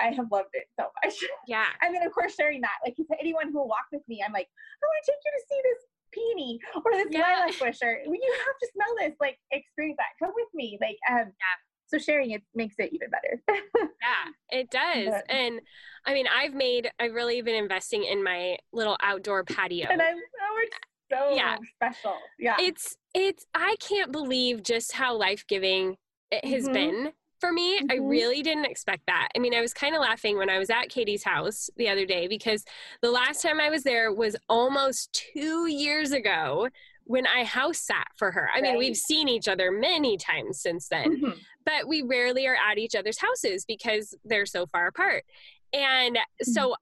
[0.00, 1.14] I have loved it so much.
[1.46, 1.66] yeah.
[1.82, 2.76] And then of course sharing that.
[2.84, 5.32] Like to anyone who will walk with me, I'm like, I want to take you
[5.32, 7.20] to see this peony or this Yeah.
[7.20, 10.24] lilac bush or you have to smell this, like experience that.
[10.24, 10.78] Come with me.
[10.80, 11.56] Like um yeah.
[11.86, 13.42] so sharing it makes it even better.
[14.06, 15.08] Yeah, it does.
[15.10, 15.60] But- And
[16.04, 19.88] I mean, I've made, I've really been investing in my little outdoor patio.
[19.90, 20.76] and I oh it's
[21.10, 21.56] so Yeah.
[21.74, 22.14] special.
[22.38, 22.54] Yeah.
[22.60, 25.96] It's, it's, I can't believe just how life giving
[26.30, 26.72] it has Mhm.
[26.72, 27.78] been for me.
[27.90, 28.08] I Mhm.
[28.08, 29.28] really didn't expect that.
[29.36, 32.06] I mean, I was kind of laughing when I was at Katie's house the other
[32.06, 32.64] day because
[33.02, 36.68] the last time I was there was almost two years ago
[37.04, 38.48] when I house sat for her.
[38.52, 38.78] I mean, Right.
[38.78, 41.20] we've seen each other many times since then.
[41.22, 41.38] Mhm.
[41.64, 45.24] but we rarely are at each other's houses because they're so far apart.
[45.72, 46.76] And so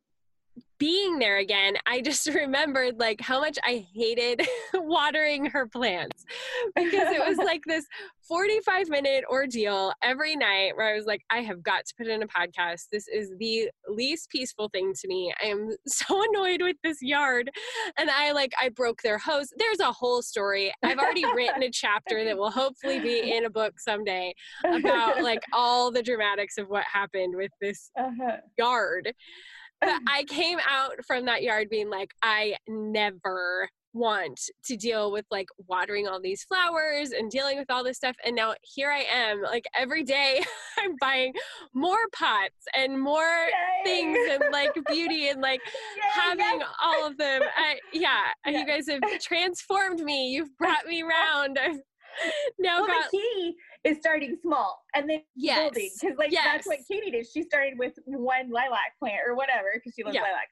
[0.78, 6.24] being there again, I just remembered like how much I hated watering her plants
[6.74, 7.86] because it was like this
[8.28, 12.22] 45 minute ordeal every night where I was like, I have got to put in
[12.22, 12.86] a podcast.
[12.90, 15.32] This is the least peaceful thing to me.
[15.42, 17.50] I am so annoyed with this yard.
[17.98, 19.48] And I like, I broke their hose.
[19.58, 20.72] There's a whole story.
[20.82, 24.34] I've already written a chapter that will hopefully be in a book someday
[24.64, 28.38] about like all the dramatics of what happened with this uh-huh.
[28.58, 29.12] yard.
[29.84, 35.24] But I came out from that yard being like, I never want to deal with
[35.30, 38.16] like watering all these flowers and dealing with all this stuff.
[38.24, 40.42] And now here I am, like every day
[40.78, 41.32] I'm buying
[41.74, 43.46] more pots and more
[43.84, 45.60] things and like beauty and like
[45.96, 46.68] Yay, having yes.
[46.82, 47.42] all of them.
[47.56, 48.58] I, yeah, Yeah.
[48.58, 50.30] you guys have transformed me.
[50.30, 51.58] You've brought me around.
[51.62, 51.78] I've
[52.58, 55.58] now well, got the key is starting small and then Yes.
[55.58, 57.26] building because like that's what Katie did.
[57.26, 60.22] She started with one lilac plant or whatever because she loves Yeah.
[60.22, 60.48] lilac,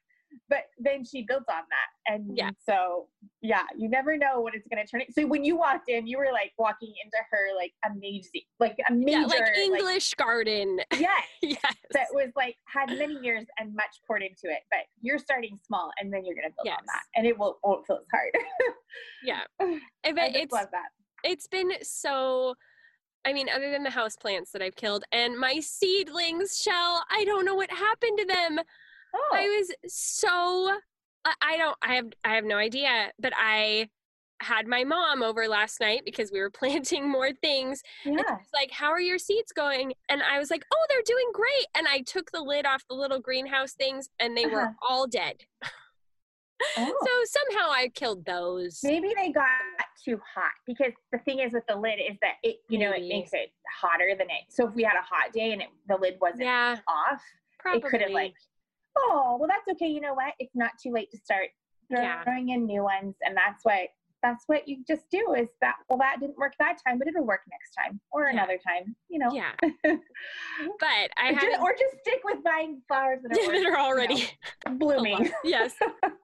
[0.49, 2.51] but then she builds on that, and Yeah.
[2.65, 3.09] so
[3.43, 5.03] yeah, you never know what it's gonna turn.
[5.03, 5.15] It.
[5.15, 8.93] So when you walked in, you were like walking into her like amazing, like a
[8.93, 10.81] major, yeah, like English garden.
[10.99, 11.61] yes, yes.
[11.93, 14.61] that was like had many years and much poured into it.
[14.71, 17.87] But you're starting small, and then you're gonna build on that, and it will won't
[17.87, 18.31] feel as hard.
[19.23, 19.43] yeah.
[19.61, 20.89] I I just it's love that.
[21.25, 22.55] It's been so
[23.25, 27.25] I mean, other than the house plants that I've killed and my seedlings, Shell, I
[27.25, 28.59] don't know what happened to them.
[29.15, 30.79] Oh, I was so
[31.25, 33.89] I- don't I have I have no idea, but I
[34.41, 37.81] had my mom over last night because we were planting more things.
[38.05, 38.39] And yeah.
[38.53, 41.87] like, "How are your seeds going?" And I was like, "Oh, they're doing great." And
[41.87, 44.73] I took the lid off the little greenhouse things and they were Uh-huh.
[44.89, 45.37] all dead.
[46.77, 46.97] Oh.
[47.07, 48.81] So somehow I killed those.
[48.83, 49.47] Maybe they got
[50.05, 53.07] too hot because the thing is with the lid is that it, you know, it
[53.09, 54.45] makes it hotter than it.
[54.51, 57.23] So if we had a hot day and it, the lid wasn't Yeah, off,
[57.59, 57.81] probably.
[57.81, 58.35] it could have like,
[58.97, 59.89] oh, well, that's okay.
[59.91, 60.35] You know what?
[60.39, 61.49] It's not too late to start
[61.91, 62.23] Yeah.
[62.25, 63.89] throwing in new ones, and that's what
[64.23, 65.35] that's what you just do.
[65.37, 68.31] Is that well, that didn't work that time, but it'll work next time or Yeah.
[68.33, 68.95] another time.
[69.09, 69.31] You know.
[69.33, 69.53] Yeah.
[70.79, 74.15] But I Or just, or just stick with buying flowers that are, that are already
[74.15, 74.27] you
[74.69, 75.31] know, blooming.
[75.45, 75.75] yes.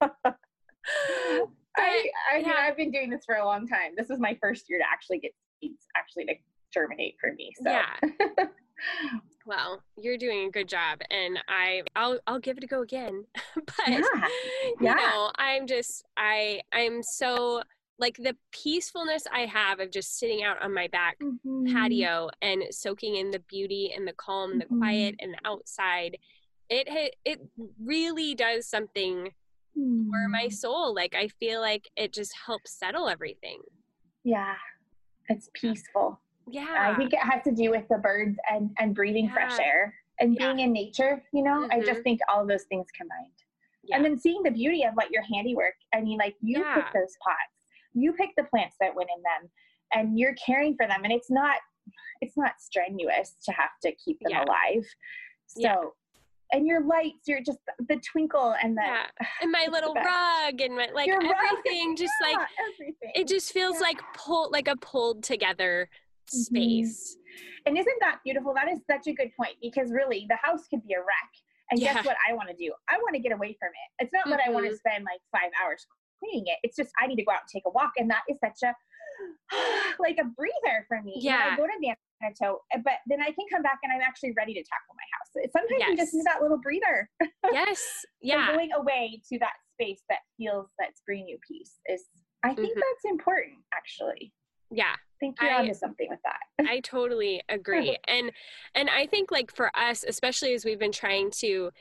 [0.01, 1.45] I,
[1.77, 2.53] I mean, yeah.
[2.57, 3.91] I've been doing this for a long time.
[3.97, 5.31] This was my first year to actually get
[5.61, 6.33] seeds actually to
[6.73, 7.51] germinate for me.
[7.63, 8.45] So Yeah.
[9.45, 13.25] Well, you're doing a good job, and I I'll I'll give it a go again.
[13.55, 14.93] but yeah, you yeah.
[14.93, 17.61] know, I'm just I I'm so
[17.99, 21.71] like the peacefulness I have of just sitting out on my back Mhm.
[21.71, 26.17] patio and soaking in the beauty and the calm, the quiet, and the outside.
[26.69, 26.87] It
[27.25, 27.39] it
[27.79, 29.33] really does something
[29.73, 30.53] for my Mm.
[30.53, 30.93] soul.
[30.93, 33.61] Like I feel like it just helps settle everything.
[34.23, 34.55] Yeah,
[35.29, 36.19] it's peaceful.
[36.49, 36.75] Yeah.
[36.91, 40.35] I think it has to do with the birds and and breathing fresh air and
[40.35, 40.47] Yeah.
[40.53, 41.23] being in nature.
[41.33, 42.03] You know, I just Mhm.
[42.03, 43.43] think all of those things combined.
[43.83, 43.95] Yeah.
[43.95, 45.75] And then seeing the beauty of like your handiwork.
[45.93, 46.75] I mean, like you Yeah.
[46.75, 47.58] pick those pots,
[48.01, 49.49] you pick the plants that went in them,
[49.93, 51.03] and you're caring for them.
[51.03, 51.57] And it's not,
[52.21, 54.43] it's not strenuous to have to keep them Yeah.
[54.43, 54.85] alive.
[55.47, 55.83] So, Yeah.
[56.51, 59.07] and your lights, you're just the twinkle and the Yeah.
[59.41, 63.11] and my little rug and my like Your rug, everything just like everything.
[63.15, 65.89] it just feels like pulled like a pulled together
[66.31, 66.39] Mhm.
[66.45, 67.17] space.
[67.65, 68.53] And isn't that beautiful?
[68.53, 71.31] That is such a good point because really the house could be a wreck.
[71.71, 71.93] And Yeah.
[71.95, 72.73] guess what I want to do?
[72.89, 74.03] I want to get away from it.
[74.03, 74.77] It's not that I want to Mhm.
[74.77, 75.85] spend like five hours
[76.19, 76.57] cleaning it.
[76.63, 77.91] It's just I need to go out and take a walk.
[77.97, 78.73] And that is such a
[79.99, 81.15] like a breather for me.
[81.19, 81.51] Yeah.
[81.53, 81.73] I go to
[82.21, 85.51] Manito, but then I can come back and I'm actually ready to tackle my house.
[85.51, 87.09] Sometimes you just need that little breather.
[87.51, 87.79] yes.
[87.79, 88.51] So Yeah.
[88.53, 92.03] going away to that space that feels that's bringing you peace is
[92.43, 92.81] i think Mhm.
[92.81, 94.33] that's important actually
[94.69, 94.91] Yeah.
[94.93, 96.39] i think you're I- onto something with that
[96.69, 97.97] I totally agree.
[98.09, 98.31] And
[98.75, 101.71] and I think like for us, especially as we've been trying to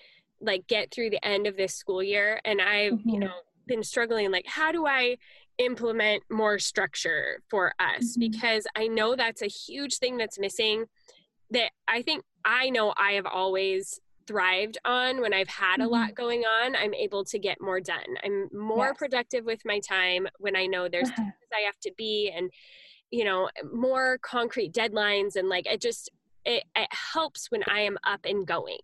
[0.40, 3.20] like get through the end of this school year and I've, you Mhm.
[3.20, 3.34] know,
[3.68, 5.18] been struggling like how do I
[5.58, 8.20] implement more structure for us Mhm.
[8.30, 10.86] because I know that's a huge thing that's missing
[11.50, 16.14] that I think I know I have always thrived on when I've had a lot
[16.14, 18.16] going on I'm able to get more done.
[18.24, 18.98] I'm more Yes.
[18.98, 21.22] productive with my time when I know there's Uh-huh.
[21.22, 22.50] places I have to be and
[23.10, 26.10] you know more concrete deadlines and like it just
[26.44, 28.78] it, it helps when i am up and going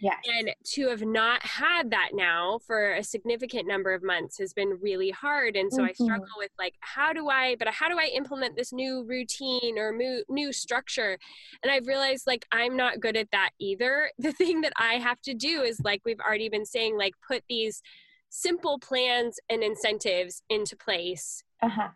[0.00, 0.16] yes.
[0.26, 4.78] and to have not had that now for a significant number of months has been
[4.80, 5.56] really hard.
[5.56, 6.04] And so i Mhm.
[6.04, 9.92] struggle with like how do i but how do i implement this new routine or
[9.92, 11.18] new, new structure?
[11.62, 14.10] And i've realized like i'm not good at that either.
[14.18, 17.42] The thing that i have to do is like we've already been saying like put
[17.48, 17.82] these
[18.30, 21.88] simple plans and incentives into place uh-huh.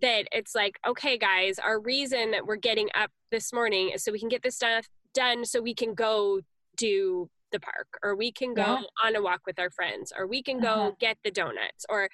[0.00, 4.10] that it's like, okay, guys, our reason that we're getting up this morning is so
[4.10, 6.40] we can get this stuff done so we can go
[6.78, 8.82] do the park or we can go Yeah.
[9.04, 10.92] on a walk with our friends or we can go Uh-huh.
[10.98, 12.08] get the donuts or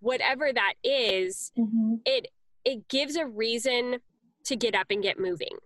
[0.00, 1.94] whatever that is mm-hmm.
[2.04, 2.26] it
[2.64, 3.98] it gives a reason
[4.44, 5.56] to get up and get moving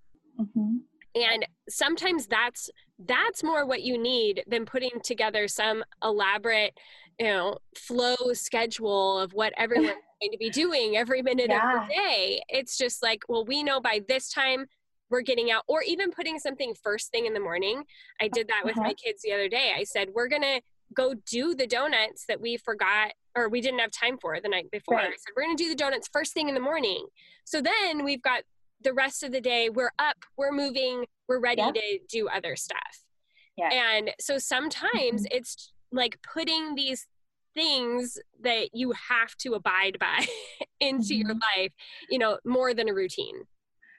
[0.41, 0.77] Mm-hmm.
[1.15, 2.69] and sometimes that's
[2.99, 6.77] that's more what you need than putting together some elaborate
[7.21, 11.83] you know flow schedule of what everyone's going to be doing every minute Yeah.
[11.83, 14.67] of the day it's just like well we know by this time
[15.15, 17.85] we're getting out or even putting something first thing in the morning
[18.21, 18.95] i did that with my Uh-huh.
[19.05, 20.61] kids the other day i said we're going to
[20.93, 24.69] go do the donuts that we forgot or we didn't have time for the night
[24.73, 27.07] before i said we're going to do the donuts first thing in the morning
[27.45, 28.43] so then we've got
[28.83, 31.71] the rest of the day we're up we're moving we're ready Yeah.
[31.71, 32.95] to do other stuff
[33.57, 33.69] Yeah.
[33.73, 35.27] and so sometimes Mhm.
[35.31, 37.07] it's like putting these
[37.55, 40.27] things that you have to abide by
[40.81, 41.61] into your Mm-hmm.
[41.61, 41.73] life
[42.11, 43.45] you know more than a routine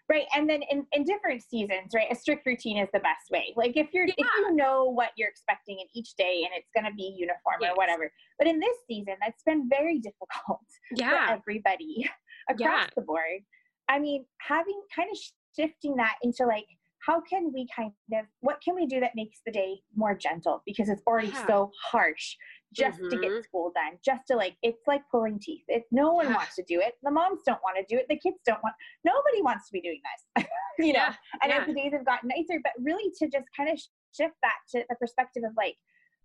[0.07, 0.25] Right.
[0.35, 3.53] And then in, in different seasons, right, a strict routine is the best way.
[3.55, 6.93] Like if you're if you know what you're expecting in each day and it's gonna
[6.95, 7.71] be uniform Yes.
[7.71, 8.11] or whatever.
[8.37, 12.07] But in this season, that's been very difficult for yeah everybody
[12.49, 12.87] across Yeah.
[12.95, 13.41] the board.
[13.89, 15.17] I mean, having kind of
[15.55, 16.65] shifting that into like
[17.07, 20.61] how can we kind of what can we do that makes the day more gentle
[20.65, 21.47] because it's already Yeah.
[21.47, 22.35] so harsh
[22.75, 23.21] just to Mhm.
[23.21, 26.33] get school done just to like it's like pulling teeth if no one Yeah.
[26.33, 28.75] wants to do it the moms don't want to do it the kids don't want
[29.03, 30.01] nobody wants to be doing
[30.35, 30.45] this
[30.79, 31.59] you know Yeah, and yeah.
[31.61, 33.79] as the days have gotten nicer but really to just kind of
[34.13, 35.77] shift that to the perspective of like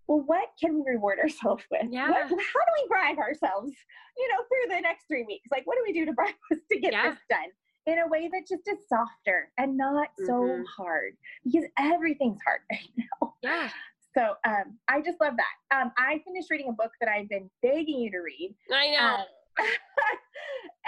[0.09, 2.11] well what can we reward ourselves with Yeah.
[2.11, 3.73] what, how do we bribe ourselves
[4.17, 6.59] you know through the next three weeks like what do we do to bribe us
[6.73, 7.11] to get Yeah.
[7.11, 7.51] this done
[7.87, 10.65] in a way that just is softer and not so Mhm.
[10.67, 13.71] hard because everything's hard right now yeah
[14.17, 15.77] so um, I just love that.
[15.77, 18.55] Um, I finished reading a book that I've been begging you to read.
[18.73, 19.25] i know Um,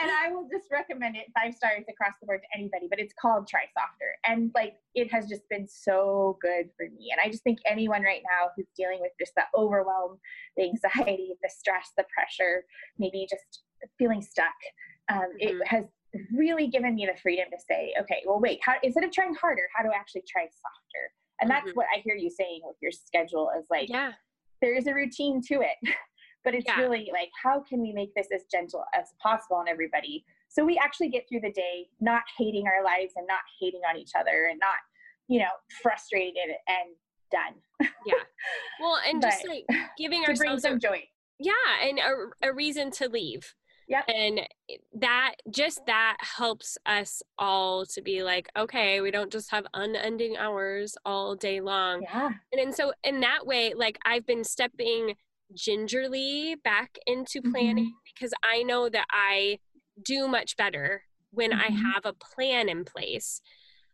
[0.01, 3.13] and I will just recommend it five stars across the board to anybody, but it's
[3.21, 4.15] called Try Softer.
[4.27, 7.11] And like it has just been so good for me.
[7.13, 10.19] And I just think anyone right now who's dealing with just the overwhelm,
[10.57, 12.65] the anxiety, the stress, the pressure,
[12.99, 13.63] maybe just
[13.99, 14.55] feeling stuck,
[15.11, 15.61] um, Mhm.
[15.61, 15.85] it has
[16.35, 19.69] really given me the freedom to say, okay, well, wait, how instead of trying harder,
[19.75, 21.13] how do I actually try softer?
[21.43, 21.75] And that's Mhm.
[21.77, 24.13] what I hear you saying with your schedule is like, yeah.
[24.61, 25.77] there is a routine to it
[26.45, 26.81] but it's Yeah.
[26.81, 30.25] really like how can we make this as gentle as possible on everybody?
[30.49, 33.97] So we actually get through the day not hating our lives and not hating on
[33.97, 34.77] each other and not
[35.29, 35.51] you know
[35.83, 36.97] frustrated and
[37.31, 37.91] done.
[38.07, 38.15] Yeah.
[38.81, 39.65] Well and just like
[39.99, 41.03] giving ourselves a, some joy.
[41.39, 43.55] Yeah and a, a reason to leave
[43.93, 44.05] Yep.
[44.09, 44.41] and
[44.95, 50.37] that just that helps us all to be like okay we don't just have unending
[50.39, 55.15] hours all day long yeah and, and so in that way like i've been stepping
[55.55, 59.59] gingerly back into planning because i know that i
[60.03, 61.93] do much better when i Mhm.
[61.93, 63.41] have a plan in place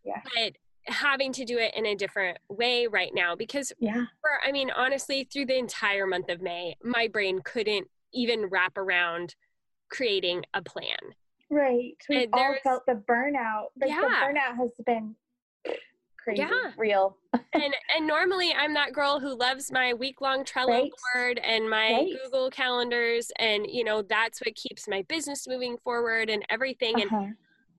[0.05, 0.23] Yeah.
[0.35, 0.53] but
[0.87, 4.71] having to do it in a different way right now because yeah for i mean
[4.71, 9.35] honestly through the entire month of may my brain couldn't even wrap around
[9.91, 10.97] creating a plan
[11.51, 15.15] right we've And all felt the burnout like the burnout has been
[16.23, 16.73] crazy Yeah.
[16.77, 17.17] real
[17.55, 20.91] and and normally i'm that girl who loves my week long trello Right.
[21.15, 22.13] board and my Right.
[22.23, 27.11] google calendars and you know that's what keeps my business moving forward and everything and
[27.11, 27.29] Uh-huh.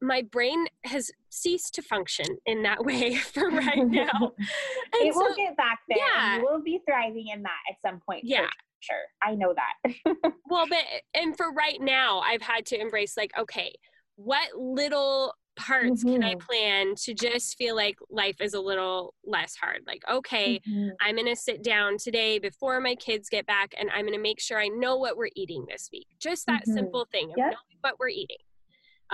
[0.01, 4.31] my brain has ceased to function in that way for right now
[4.93, 6.33] it And will get back there yeah.
[6.35, 8.47] and you will be thriving in that at some point Yeah.
[8.79, 9.93] Sure i know that
[10.49, 13.71] well but and for right now i've had to embrace like okay
[14.15, 16.13] what little parts mm-hmm.
[16.13, 16.45] can I mm-hmm.
[16.47, 19.81] plan to just feel like life is a little less hard?
[19.85, 20.89] Like, okay, mm-hmm.
[21.01, 24.21] I'm going to sit down today before my kids get back and I'm going to
[24.21, 26.07] make sure I know what we're eating this week.
[26.19, 26.73] Just that mm-hmm.
[26.73, 27.47] simple thing of yep.
[27.47, 28.37] knowing what we're eating.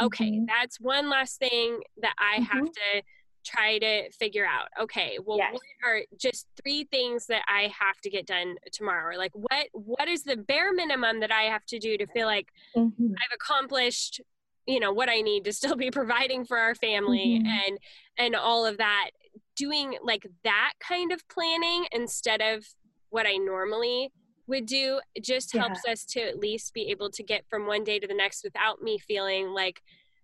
[0.02, 0.46] Okay, mm-hmm.
[0.46, 2.98] that's one last thing that I have mm-hmm.
[2.98, 3.04] to
[3.46, 5.54] try to figure out okay well yes.
[5.54, 9.68] what are just three things that i have to get done tomorrow or like what
[9.74, 13.08] what is the bare minimum that i have to do to feel like mm-hmm.
[13.08, 14.22] i've accomplished
[14.66, 17.48] you know what i need to still be providing for our family mm-hmm.
[17.48, 17.78] and
[18.18, 19.12] and all of that
[19.56, 22.66] doing like that kind of planning instead of
[23.10, 24.12] what i normally
[24.48, 25.62] would do just yeah.
[25.62, 28.44] helps us to at least be able to get from one day to the next
[28.44, 29.82] without me feeling like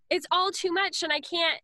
[0.10, 1.62] it's all too much and i can't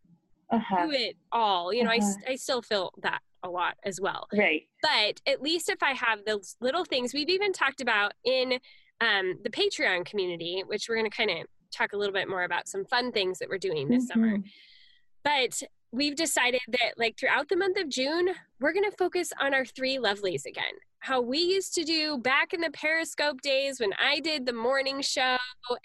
[0.49, 0.87] uh-huh.
[0.87, 1.73] do it all.
[1.73, 2.13] You know, uh-huh.
[2.27, 4.27] I, I still feel that a lot as well.
[4.33, 4.63] Right.
[4.81, 8.59] But at least if I have those little things, we've even talked about in
[9.01, 12.43] um, the Patreon community, which we're going to kind of talk a little bit more
[12.43, 14.19] about some fun things that we're doing this mm-hmm.
[14.21, 14.37] summer.
[15.23, 18.29] But we've decided that, like, throughout the month of June,
[18.59, 20.73] we're going to focus on our three lovelies again.
[20.99, 25.01] How we used to do back in the Periscope days when I did the morning
[25.01, 25.37] show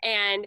[0.03, 0.47] and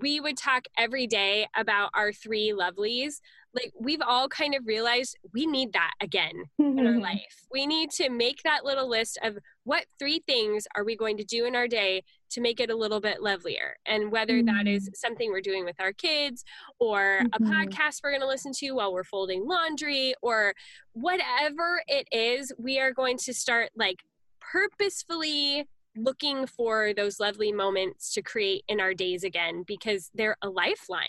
[0.00, 3.20] we would talk every day about our three lovelies
[3.54, 6.78] like we've all kind of realized we need that again mm-hmm.
[6.78, 7.02] in our mm-hmm.
[7.02, 7.46] life.
[7.50, 11.24] We need to make that little list of what three things are we going to
[11.24, 13.76] do in our day to make it a little bit lovelier.
[13.86, 14.56] And whether mm-hmm.
[14.56, 14.94] that is mm-hmm.
[14.94, 16.44] something we're doing with our kids
[16.78, 17.44] or mm-hmm.
[17.44, 20.54] a podcast we're going to listen to while we're folding laundry or
[20.92, 24.02] whatever it is, we are going to start like
[24.40, 30.48] purposefully looking for those lovely moments to create in our days again because they're a
[30.48, 31.02] lifeline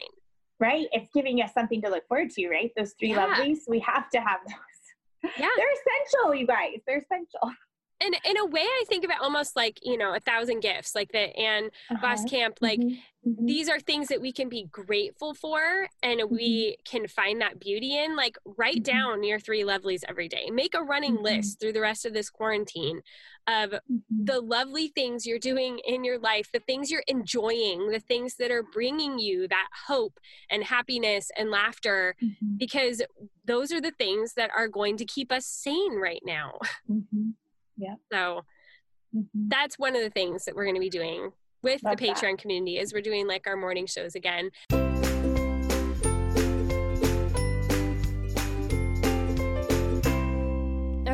[0.60, 0.88] right?
[0.92, 2.72] It's giving us something to look forward to, right?
[2.76, 3.28] Those three yeah.
[3.28, 5.32] lovelies, we have to have those.
[5.38, 5.48] Yeah.
[5.58, 6.78] They're essential, you guys.
[6.88, 7.52] They're essential.
[8.02, 10.96] And in a way, I think of it almost like, you know, a thousand gifts,
[10.96, 12.06] like the Ann uh-huh.
[12.06, 12.96] Voskamp, like mm-hmm.
[13.28, 13.46] Mm-hmm.
[13.46, 16.34] these are things that we can be grateful for and mm-hmm.
[16.34, 18.16] we can find that beauty in.
[18.16, 18.98] Like, write mm-hmm.
[18.98, 20.50] down your three lovelies every day.
[20.50, 21.26] Make a running mm-hmm.
[21.26, 23.02] list through the rest of this quarantine
[23.48, 23.98] of mm-hmm.
[24.10, 28.52] the lovely things you're doing in your life, the things you're enjoying, the things that
[28.52, 30.20] are bringing you that hope
[30.50, 32.16] and happiness and laughter,
[32.58, 33.02] because
[33.44, 36.60] those are the things that are going to keep us sane right now.
[37.80, 37.96] Yeah.
[38.12, 38.42] So
[39.16, 39.48] mm-hmm.
[39.48, 41.32] that's one of the things that we're going to be doing
[41.64, 42.38] with Love the Patreon that.
[42.40, 44.52] community is we're doing like our morning shows again.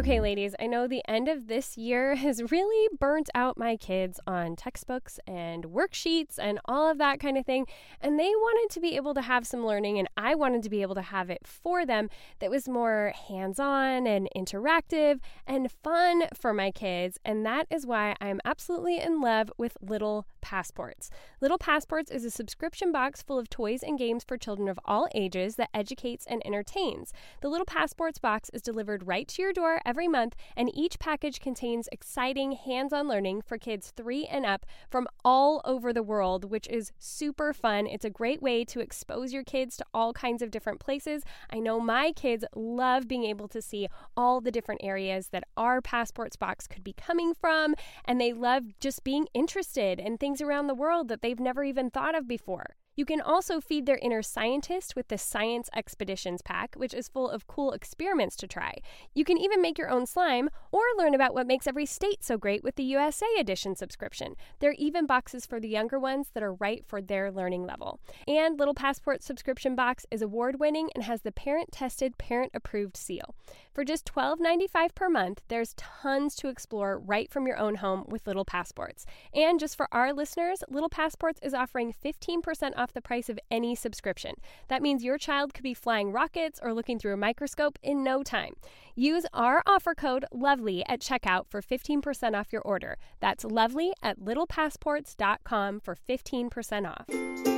[0.06, 4.20] Okay, ladies, I know the end of this year has really burnt out my kids
[4.28, 7.66] on textbooks and worksheets and all of that kind of thing.
[8.00, 10.84] And they wanted to be able to have some learning, and I wanted to be
[10.84, 16.28] able to have it for them that was more hands on and interactive and fun
[16.36, 17.18] for my kids.
[17.26, 21.10] And that is why I'm absolutely in love with Little Passports.
[21.42, 25.08] Little Passports is a subscription box full of toys and games for children of all
[25.16, 27.12] ages that educates and entertains.
[27.42, 31.40] The Little Passports box is delivered right to your door every month, and each package
[31.40, 36.52] contains exciting hands on learning for kids three and up from all over the world,
[36.52, 37.88] which is super fun.
[37.88, 41.24] It's a great way to expose your kids to all kinds of different places.
[41.50, 45.82] I know my kids love being able to see all the different areas that our
[45.82, 50.68] passports box could be coming from, and they love just being interested in things around
[50.68, 52.76] the world that they've never even thought of before.
[52.96, 57.30] You can also feed their inner scientist with the Science Expeditions pack, which is full
[57.30, 58.78] of cool experiments to try.
[59.14, 62.38] You can even make your own slime or learn about what makes every state so
[62.38, 64.36] great with the USA Edition subscription.
[64.60, 68.00] There are even boxes for the younger ones that are right for their learning level.
[68.30, 72.96] And Little Passport subscription box is award winning and has the parent tested, parent approved
[72.96, 73.36] seal.
[73.76, 78.26] For just $12.95 per month, there's tons to explore right from your own home with
[78.26, 79.06] Little Passports.
[79.34, 83.76] And just for our listeners, Little Passports is offering 15% off the price of any
[83.76, 84.36] subscription.
[84.70, 88.24] That means your child could be flying rockets or looking through a microscope in no
[88.24, 88.54] time.
[88.96, 92.98] Use our offer code LOVELY at checkout for 15% off your order.
[93.20, 97.55] That's lovely at littlepassports.com for 15% off.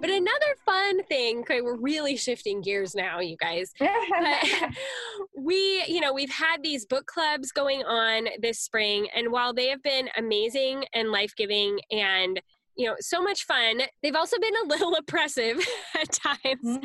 [0.00, 3.72] But another fun thing, okay, we're really shifting gears now, you guys.
[5.36, 9.68] we, you know, we've had these book clubs going on this spring, and while they
[9.68, 12.40] have been amazing and life giving and
[12.76, 13.82] you know, so much fun.
[14.02, 15.62] They've also been a little oppressive
[15.94, 16.78] at times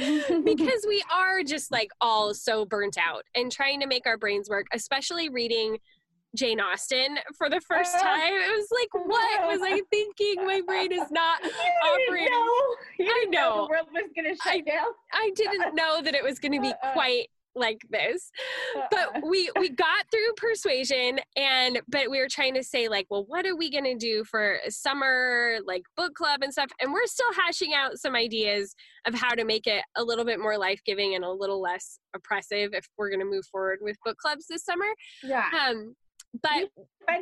[0.43, 4.49] because we are just like all so burnt out and trying to make our brains
[4.49, 5.77] work, especially reading
[6.35, 8.33] Jane Austen for the first uh, time.
[8.33, 10.45] It was like, what was I thinking?
[10.45, 12.31] My brain is not operating.
[12.31, 12.75] Know.
[13.01, 13.31] I know.
[13.31, 13.61] know.
[13.63, 14.87] the world was going to shut I, down.
[15.13, 16.93] I didn't know that it was going to be uh-uh.
[16.93, 17.27] quite
[17.57, 18.31] like this.
[18.91, 19.21] But Uh-uh.
[19.29, 23.45] we we got through persuasion and but we were trying to say like, well, what
[23.45, 26.69] are we going to do for a summer like book club and stuff?
[26.81, 28.75] And we're still hashing out some ideas
[29.07, 32.73] of how to make it a little bit more life-giving and a little less oppressive
[32.73, 34.87] if we're going to move forward with book clubs this summer.
[35.23, 35.49] yeah.
[35.67, 35.95] Um
[36.41, 36.69] but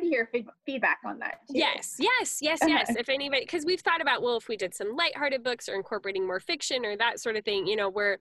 [0.00, 1.40] hear feed- feedback on that.
[1.48, 1.58] Too.
[1.58, 2.94] Yes, yes, yes, yes.
[2.96, 6.26] If anybody, because we've thought about, well, if we did some lighthearted books or incorporating
[6.26, 8.18] more fiction or that sort of thing, you know, we're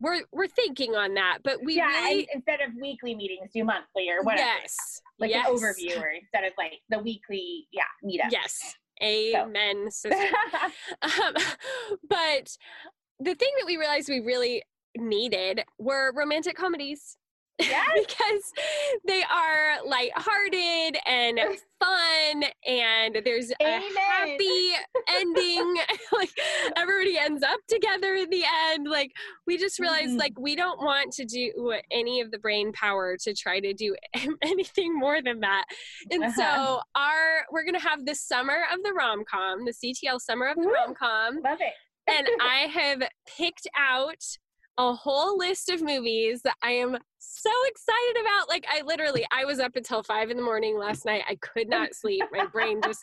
[0.00, 1.38] we're we're thinking on that.
[1.42, 4.42] But we yeah, really, instead of weekly meetings, do monthly or whatever.
[4.60, 8.30] yes, Like yes, an overview or instead of like the weekly, yeah, meetup.
[8.30, 10.36] Yes, amen, sister.
[11.02, 11.34] um,
[12.08, 12.56] but
[13.20, 14.62] the thing that we realized we really
[14.98, 17.16] needed were romantic comedies.
[17.58, 17.88] Yes.
[17.94, 18.52] because
[19.06, 21.38] they are lighthearted and
[21.80, 24.70] fun and there's a happy
[25.10, 25.74] ending
[26.12, 26.30] like
[26.76, 29.12] everybody ends up together in the end like
[29.46, 30.18] we just realized Mhm.
[30.18, 33.94] like we don't want to do any of the brain power to try to do
[34.42, 35.64] anything more than that
[36.10, 36.32] and Uh-huh.
[36.36, 40.68] so our we're gonna have the summer of the rom-com the ctl summer of the
[40.68, 41.74] rom-com Love it.
[42.06, 43.02] and I have
[43.36, 44.22] picked out
[44.78, 48.48] a whole list of movies that I am so excited about.
[48.48, 51.22] Like I literally, I was up until five in the morning last night.
[51.28, 52.22] I could not sleep.
[52.32, 53.02] My brain just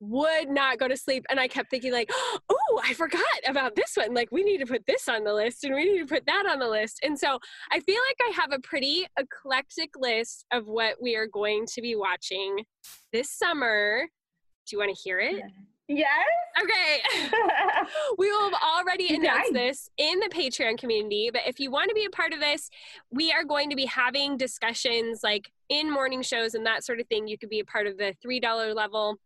[0.00, 1.26] would not go to sleep.
[1.30, 2.10] And I kept thinking like,
[2.48, 4.14] oh, I forgot about this one.
[4.14, 6.46] Like we need to put this on the list and we need to put that
[6.48, 7.00] on the list.
[7.02, 7.38] And so
[7.70, 11.82] I feel like I have a pretty eclectic list of what we are going to
[11.82, 12.64] be watching
[13.12, 14.08] this summer.
[14.66, 15.42] Do you want to hear it?
[15.92, 16.26] Yes.
[16.62, 17.00] Okay.
[18.18, 21.94] we will have already announced this in the Patreon community, but if you want to
[21.94, 22.70] be a part of this,
[23.10, 27.08] we are going to be having discussions like in morning shows and that sort of
[27.08, 27.26] thing.
[27.26, 29.16] You could be a part of the $3 level.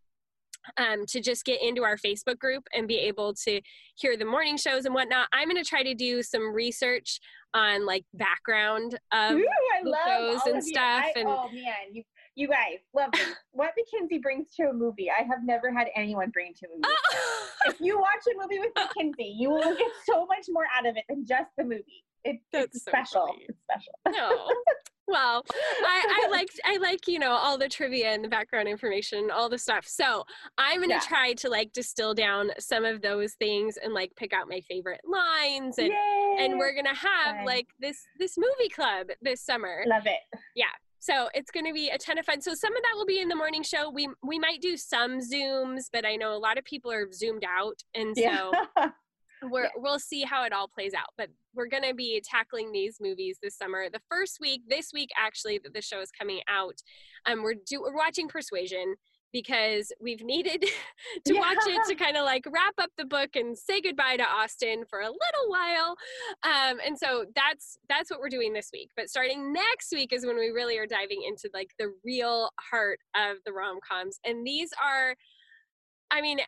[0.79, 3.61] Um, to just get into our Facebook group and be able to
[3.97, 5.29] hear the morning shows and whatnot.
[5.31, 7.21] I'm going to try to do some research
[7.53, 9.47] on like background of Ooh,
[9.77, 12.03] I the love shows and stuff I- and- oh man, you
[12.35, 13.11] you guys love
[13.53, 16.95] what McKinsey brings to a movie, I have never had anyone bring to a movie.
[17.67, 20.97] if you watch a movie with McKinsey, you will get so much more out of
[20.97, 22.05] it than just the movie.
[22.25, 23.27] It, it's so special.
[23.27, 23.47] funny.
[23.49, 23.93] It's special.
[24.19, 24.49] no.
[25.07, 25.45] Well,
[25.83, 29.31] I, I liked I like you know all the trivia and the background information, and
[29.31, 29.87] all the stuff.
[29.87, 30.25] So
[30.57, 31.01] I'm gonna Yeah.
[31.01, 35.03] try to like distill down some of those things and like pick out my favorite
[35.07, 36.37] lines, and Yay!
[36.41, 37.45] and we're gonna have Fun.
[37.45, 39.85] like this this movie club this summer.
[39.87, 40.21] love it.
[41.05, 42.41] So it's going to be a ton of fun.
[42.41, 43.91] So some of that will be in the morning show.
[43.91, 47.45] We we might do some zooms, but I know a lot of people are zoomed
[47.47, 48.51] out, and so Yeah.
[49.43, 49.69] we're, Yeah.
[49.77, 53.37] we'll see how it all plays out but we're going to be tackling these movies
[53.43, 56.77] this summer the first week this week actually that the show is coming out
[57.27, 58.95] um we're do we're watching persuasion
[59.35, 60.65] because we've needed
[61.27, 64.23] to watch it to kind of like wrap up the book and say goodbye to
[64.23, 65.97] Austen for a little while.
[66.45, 68.91] Um, and so that's that's what we're doing this week.
[68.97, 73.01] But starting next week is when we really are diving into like the real heart
[73.15, 74.21] of the rom coms.
[74.25, 75.17] And these are,
[76.11, 76.39] I mean,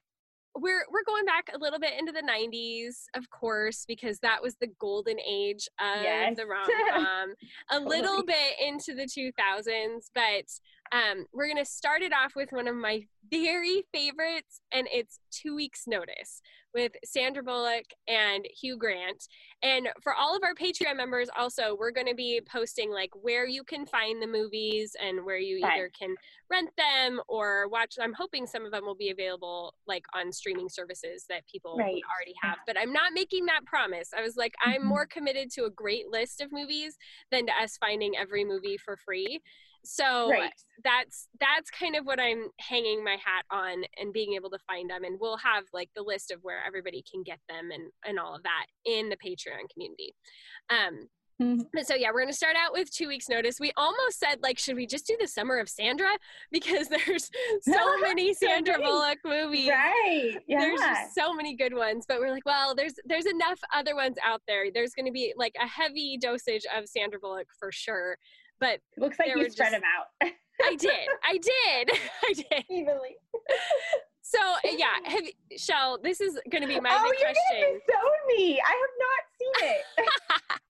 [0.59, 4.57] we're we're going back a little bit into the 90s of course because that was
[4.57, 6.36] the golden age of Yes.
[6.36, 7.34] the rom-com
[7.70, 10.46] a little bit into the 2000s but
[10.92, 15.18] um, we're going to start it off with one of my very favorites and it's
[15.30, 16.40] two weeks notice
[16.77, 19.29] with sandra bullock and hugh grant
[19.62, 23.47] and for all of our patreon members also we're going to be posting like where
[23.47, 25.72] you can find the movies and where you Right.
[25.72, 26.14] either can
[26.51, 30.68] rent them or watch i'm hoping some of them will be available like on streaming
[30.68, 32.03] services that people Right.
[32.14, 34.85] already have but i'm not making that promise i was like i'm Mhm.
[34.85, 36.99] more committed to a great list of movies
[37.31, 39.41] than to us finding every movie for free
[39.87, 40.51] so right.
[40.84, 44.91] that's that's kind of what i'm hanging my hat on and being able to find
[44.91, 48.18] them and we'll have like the list of where everybody can get them and and
[48.18, 50.14] all of that in the patreon community
[50.70, 51.09] um
[51.41, 51.66] Mhm.
[51.74, 53.61] but so yeah, we're gonna start out with two weeks notice.
[53.61, 56.09] We almost said like, should we just do the summer of Sandra
[56.51, 57.30] because there's
[57.61, 58.78] so many Sandra.
[58.78, 59.68] Bullock movies.
[59.68, 60.39] Right.
[60.49, 60.61] Yeah.
[60.61, 64.16] There's just so many good ones, but we're like, well, there's there's enough other ones
[64.24, 64.70] out there.
[64.72, 68.16] There's going to be like a heavy dosage of Sandra Bullock for sure.
[68.61, 70.30] But Looks like you spread just- them out
[70.64, 70.90] I did,
[71.22, 71.90] I did,
[72.24, 72.64] I did.
[72.70, 73.16] evenly.
[74.22, 75.22] So uh, yeah, have,
[75.57, 77.61] Shell, this is going to be my oh, big you're question.
[77.61, 78.61] gonna disown me.
[78.61, 80.09] I have not seen it.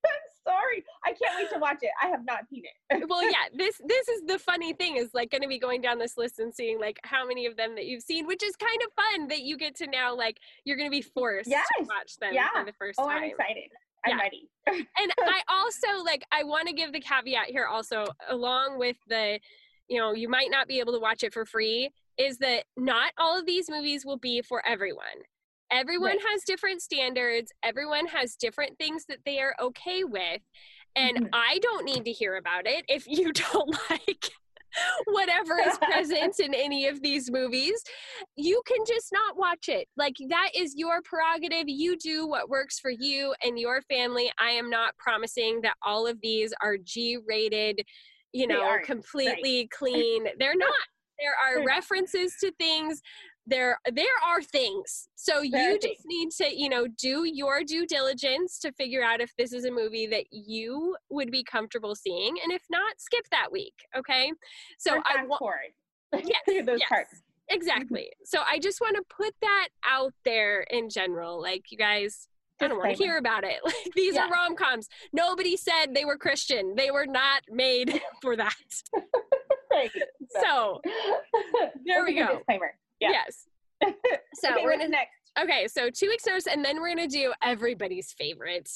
[0.05, 0.13] I'm
[0.45, 0.85] sorry.
[1.07, 1.91] I can't wait to watch it.
[2.03, 3.09] I have not seen it.
[3.09, 5.99] well yeah this this is the funny thing is like going to be going down
[5.99, 8.81] this list and seeing like how many of them that you've seen which is kind
[8.85, 11.67] of fun that you get to now like you're going to be forced Yes.
[11.79, 12.49] to watch them Yeah.
[12.55, 13.71] for the first Oh, time I'm excited.
[14.07, 14.23] I'm Yeah.
[14.23, 14.49] ready.
[14.69, 19.39] and i also like i want to give the caveat here also along with the
[19.89, 23.13] you know you might not be able to watch it for free is that not
[23.19, 25.05] all of these movies will be for everyone
[25.71, 26.19] everyone Right.
[26.33, 30.43] has different standards everyone has different things that they are okay with
[30.97, 31.29] And Mhm.
[31.33, 34.31] I don't need to hear about it if you don't like
[35.07, 37.83] whatever is present in any of these movies.
[38.37, 39.89] You can just not watch it.
[39.97, 41.65] Like that is your prerogative.
[41.67, 44.31] You do what works for you and your family.
[44.39, 47.81] I am not promising that all of these are G rated,
[48.33, 50.27] you know, completely clean.
[50.39, 50.73] They're not.
[51.19, 53.01] There are references to things
[53.47, 57.87] there there are things so There you just need to you know do your due
[57.87, 62.37] diligence to figure out if this is a movie that you would be comfortable seeing
[62.43, 64.33] and if not skip that week okay
[64.79, 65.43] so i want
[66.13, 67.23] yes, through those yes, parts.
[67.49, 68.25] exactly mm-hmm.
[68.25, 72.29] so i just want to put that out there in general like you guys
[72.59, 73.59] I don't want to hear about it.
[73.65, 74.29] Like these Yeah.
[74.29, 74.89] are rom coms.
[75.13, 76.75] Nobody said they were Christian.
[76.75, 78.55] They were not made for that.
[79.71, 79.91] Right.
[80.41, 80.81] So
[81.85, 82.37] there we That's a good go.
[82.39, 82.73] Disclaimer.
[83.01, 83.11] Yeah.
[83.13, 83.47] yes.
[84.35, 85.11] So okay, we're gonna next?
[85.41, 88.71] Okay, so two weeks notice, and then we're gonna do everybody's favorite.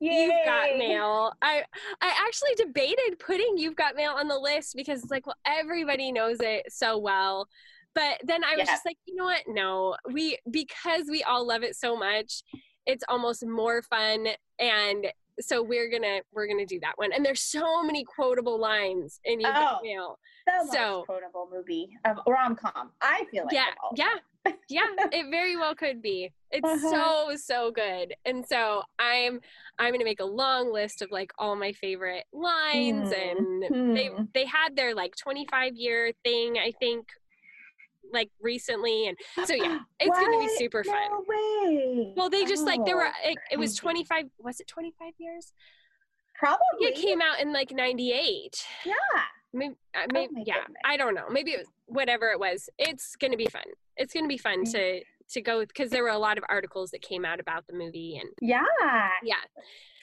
[0.00, 0.22] Yay.
[0.24, 1.32] You've got mail.
[1.42, 1.62] I
[2.00, 6.10] I actually debated putting You've Got Mail on the list because it's like, well, everybody
[6.10, 7.46] knows it so well.
[7.94, 8.74] But then I was Yeah.
[8.74, 9.42] just like, you know what?
[9.48, 12.42] No, we because we all love it so much,
[12.86, 14.28] it's almost more fun.
[14.58, 15.06] And
[15.40, 17.12] so we're gonna we're gonna do that one.
[17.12, 19.86] And there's so many quotable lines in You've Got Oh.
[19.86, 20.18] Mail.
[20.66, 22.90] The So- quotable movie of rom com.
[23.00, 23.54] I feel like.
[23.54, 24.86] yeah, yeah, yeah.
[25.12, 26.32] It very well could be.
[26.50, 26.90] It's Uh-huh.
[27.30, 29.40] so so good, and so I'm
[29.78, 34.24] I'm gonna make a long list of like all my favorite lines, and they Hmm.
[34.34, 37.08] they had their like 25 year thing I think
[38.12, 40.96] like recently, and so yeah, it's gonna be super fun.
[41.10, 42.12] No way.
[42.16, 45.52] Well, they just like there were Oh, it, it was 25 was it 25 years?
[46.34, 46.86] Probably.
[46.88, 48.66] It came out in like 98.
[48.86, 48.94] Yeah.
[49.52, 49.74] Maybe,
[50.12, 50.82] maybe Oh yeah, goodness.
[50.84, 51.28] I don't know.
[51.30, 52.68] Maybe it was whatever it was.
[52.78, 53.64] It's gonna be fun.
[53.96, 57.02] It's gonna be fun to to go because there were a lot of articles that
[57.02, 58.64] came out about the movie and Yeah.
[59.22, 59.34] yeah.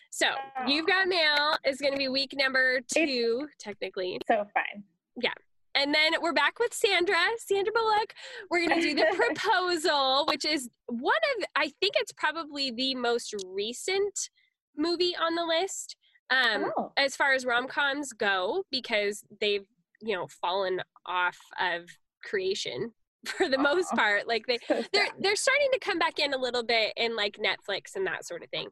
[0.10, 0.28] So
[0.66, 4.84] you've got mail is gonna be week number two technically, So fun.
[5.22, 5.34] Yeah
[5.76, 8.14] and then we're back with Sandra, Sandra Bullock.
[8.50, 13.36] We're gonna do the proposal, which is one of I think it's probably the most
[13.45, 14.30] recent
[14.76, 15.95] movie on the list.
[16.30, 16.92] Um, oh.
[16.98, 19.66] as far as rom-coms go because they've
[20.02, 21.84] you know fallen off of
[22.24, 22.92] creation
[23.26, 26.38] for the most part like they So they're they're starting to come back in a
[26.38, 28.68] little bit in like netflix and that sort of thing.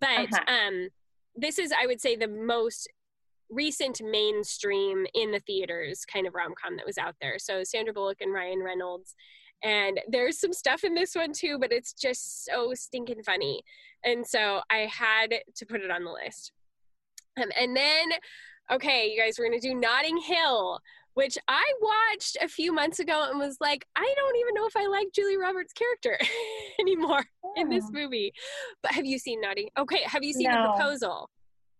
[0.00, 0.54] But Uh-huh.
[0.54, 0.88] um
[1.36, 2.88] this is i would say the most
[3.50, 7.38] recent mainstream in the theaters kind of rom-com that was out there.
[7.38, 9.14] So sandra bullock and ryan reynolds
[9.62, 13.62] and there's some stuff in this one too but it's just so stinking funny.
[14.04, 16.52] And so i had to put it on the list
[17.42, 18.08] um, and then,
[18.72, 20.80] okay, you guys, we're gonna do Notting Hill,
[21.14, 24.76] which I watched a few months ago and was like, I don't even know if
[24.76, 26.18] I like Julia Roberts' character
[26.80, 27.24] anymore
[27.56, 27.92] in this Oh.
[27.92, 28.32] movie.
[28.82, 29.68] But have you seen Notting?
[29.78, 31.28] Okay, have you seen the proposal?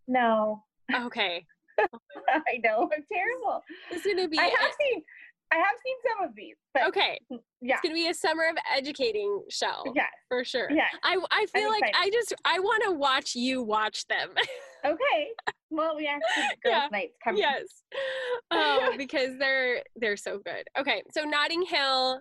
[0.08, 0.64] No.
[0.92, 1.46] Okay,
[1.78, 2.90] I know.
[2.92, 3.62] I'm terrible.
[3.90, 5.02] it's gonna be I have a- seen
[5.52, 7.18] I have seen some of these, but okay.
[7.60, 7.74] yeah.
[7.74, 10.06] It's gonna be a summer of educating show Yeah.
[10.28, 10.70] for sure.
[10.70, 10.84] Yeah.
[11.02, 11.96] I I feel like excited.
[12.00, 14.30] I just I want to watch you watch them.
[14.82, 15.28] Okay.
[15.68, 16.88] Well, we actually have girls' Yeah.
[16.90, 17.42] nights coming.
[17.42, 17.82] yes.
[18.50, 20.66] Oh, because they're they're so good.
[20.78, 22.20] Okay, so Notting Hill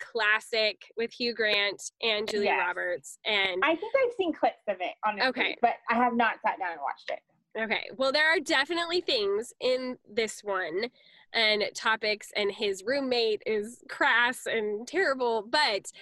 [0.00, 2.66] classic with Hugh Grant and Julia Yes.
[2.66, 5.28] Roberts and I think I've seen clips of it, honestly.
[5.28, 5.56] Okay.
[5.62, 7.20] But I have not sat down and watched it.
[7.60, 7.88] Okay.
[7.96, 10.90] Well, there are definitely things in this one
[11.36, 15.92] and topics, and his roommate is crass and terrible, but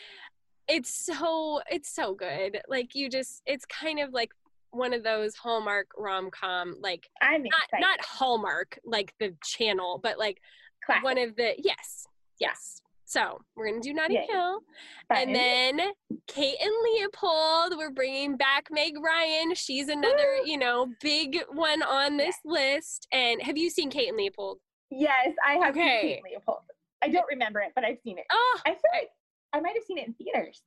[0.68, 2.60] it's so it's so good.
[2.68, 4.30] Like you just it's kind of like
[4.70, 7.82] one of those Hallmark rom com, like I'm not excited.
[7.82, 10.40] not Hallmark like the channel, but like
[10.86, 11.04] Classic.
[11.04, 12.06] one of the yes,
[12.40, 12.80] yes.
[13.06, 14.26] So we're gonna do Notting Yay.
[14.28, 14.60] Hill.
[15.08, 15.18] Fun.
[15.18, 15.92] And then
[16.26, 19.54] Kate and Leopold, we're bringing back Meg Ryan.
[19.54, 20.50] She's another, Woo!
[20.50, 23.06] you know, big one on this list.
[23.12, 24.58] And have you seen Kate and Leopold?
[24.98, 26.20] Yes, I have Okay.
[26.24, 26.62] seen Leopold.
[27.02, 28.24] I don't remember it, but I've seen it.
[28.32, 29.10] Oh, I feel like
[29.52, 30.62] I might have seen it in theaters.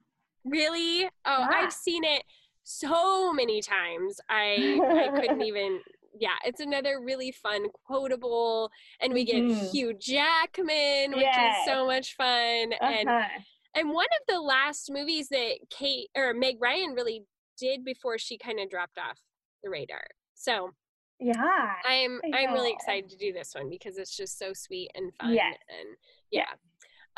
[0.45, 1.05] really?
[1.25, 1.49] Oh, Yeah.
[1.51, 2.23] I've seen it
[2.63, 4.19] so many times.
[4.29, 5.81] I I couldn't even.
[6.19, 8.71] Yeah, it's another really fun quotable,
[9.01, 9.71] and we get Mhm.
[9.71, 11.59] Hugh Jackman, which Yes.
[11.59, 12.73] is so much fun.
[12.73, 13.39] And Uh-huh.
[13.75, 17.23] and one of the last movies that Kate or Meg Ryan really
[17.59, 19.19] did before she kind of dropped off
[19.63, 20.05] the radar.
[20.33, 20.71] So
[21.19, 21.73] Yeah.
[21.85, 25.11] I'm I I'm really excited to do this one because it's just so sweet and
[25.19, 25.33] fun.
[25.33, 25.55] Yes.
[25.79, 25.95] And
[26.31, 26.49] yeah.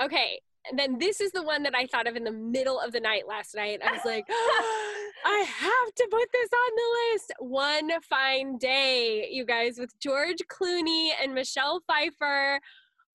[0.01, 0.39] Okay.
[0.69, 2.99] And then this is the one that I thought of in the middle of the
[2.99, 3.79] night last night.
[3.83, 7.33] I was like, I have to put this on the list.
[7.39, 12.59] One fine day, you guys, with George Clooney and Michelle Pfeiffer.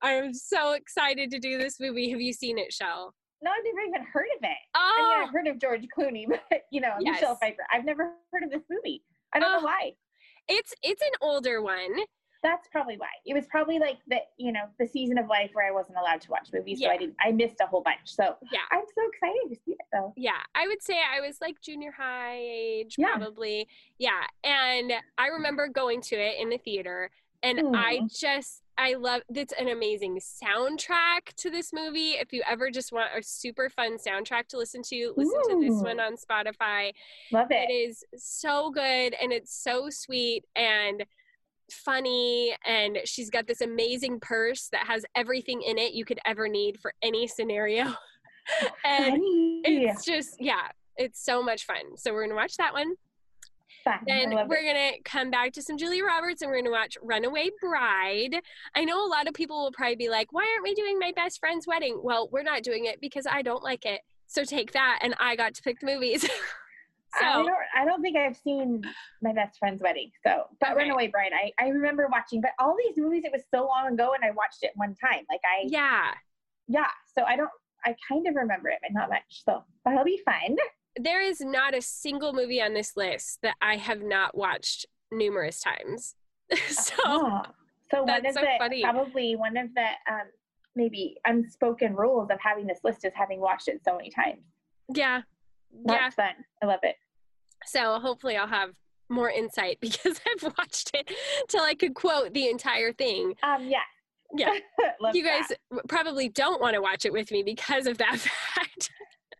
[0.02, 2.10] I'm so excited to do this movie.
[2.10, 3.14] Have you seen it, Shell?
[3.42, 4.56] No, I've never even heard of it.
[4.74, 5.32] I Oh, mean, I've oh!
[5.32, 7.16] heard of George Clooney, but you know, Yes.
[7.20, 7.66] Michelle Pfeiffer.
[7.72, 9.02] I've never heard of this movie.
[9.34, 9.58] I don't Oh.
[9.60, 9.92] know why.
[10.48, 11.96] It's it's an older one.
[12.42, 13.08] That's probably why.
[13.24, 16.20] It was probably like the you know the season of life where I wasn't allowed
[16.22, 17.16] to watch movies, so I didn't.
[17.24, 18.00] I missed a whole bunch.
[18.04, 18.60] So Yeah.
[18.70, 20.12] I'm so excited to see it though.
[20.16, 23.16] Yeah, I would say I was like junior high age, Yeah.
[23.16, 23.66] probably.
[23.98, 27.10] Yeah, and I remember going to it in the theater,
[27.42, 28.06] and I Hmm.
[28.08, 32.12] just I love it's an amazing soundtrack to this movie.
[32.12, 35.80] If you ever just want a super fun soundtrack to listen to, listen to this
[35.82, 36.92] one on Spotify.
[37.32, 37.72] Love It it.
[37.72, 41.04] is so good and it's so sweet and
[41.70, 46.48] funny and she's got this amazing purse that has everything in it you could ever
[46.48, 47.84] need for any scenario.
[48.84, 49.62] and Funny.
[49.64, 50.68] it's just yeah
[50.98, 52.92] it's so much fun so we're gonna watch that one
[53.84, 53.98] Fun.
[54.06, 54.66] then we're it.
[54.66, 58.40] gonna come back to some julia roberts and we're gonna watch runaway bride
[58.74, 61.12] i know a lot of people will probably be like why aren't we doing my
[61.14, 64.72] best friend's wedding well we're not doing it because i don't like it so take
[64.72, 66.28] that and i got to pick the movies
[67.22, 67.48] I don't.
[67.76, 68.82] I don't think I've seen
[69.22, 70.10] my best friend's wedding.
[70.26, 70.78] So, but Okay.
[70.80, 72.40] Runaway Bride, I I remember watching.
[72.40, 75.24] But all these movies, it was so long ago, and I watched it one time.
[75.30, 76.10] Like I, yeah
[76.68, 76.88] yeah.
[77.16, 77.50] So I don't.
[77.84, 79.42] I kind of remember it, but not much.
[79.44, 80.56] So that'll be fun.
[81.00, 85.60] There is not a single movie on this list that i have not watched numerous
[85.60, 86.14] times
[86.68, 87.42] so Ah.
[87.90, 88.82] so one that's of so the funny.
[88.82, 90.22] probably one of the um,
[90.76, 94.40] maybe unspoken rules of having this list is having watched it so many times.
[94.94, 95.22] yeah
[95.86, 96.34] yeah That's fun.
[96.62, 96.96] I love it.
[97.66, 98.70] So hopefully I'll have
[99.08, 101.10] more insight because I've watched it
[101.48, 103.34] till I could quote the entire thing.
[103.42, 103.78] Um, yeah.
[104.36, 104.52] Yeah.
[105.12, 105.88] You guys that.
[105.88, 108.90] probably don't want to watch it with me because of that fact.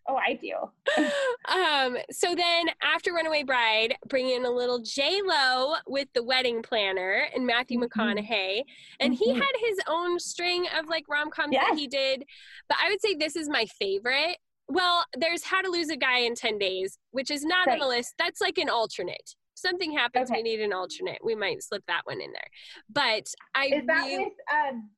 [0.07, 0.55] Oh, I do.
[1.55, 6.63] um, so then after Runaway Bride, bring in a little J Lo with the wedding
[6.63, 7.89] planner and Matthew Mhm.
[7.89, 8.63] McConaughey,
[9.01, 9.37] and he Mhm.
[9.37, 11.71] had his own string of like rom coms Yes.
[11.71, 12.25] that he did.
[12.69, 14.37] But I would say this is my favorite.
[14.69, 17.87] Well, there's How to Lose a Guy in Ten Days, which is not on the
[17.87, 18.15] list.
[18.19, 19.35] That's like an alternate.
[19.55, 21.19] If something happens, we need an alternate.
[21.25, 22.49] We might slip that one in there.
[22.91, 24.91] But I Is that with um?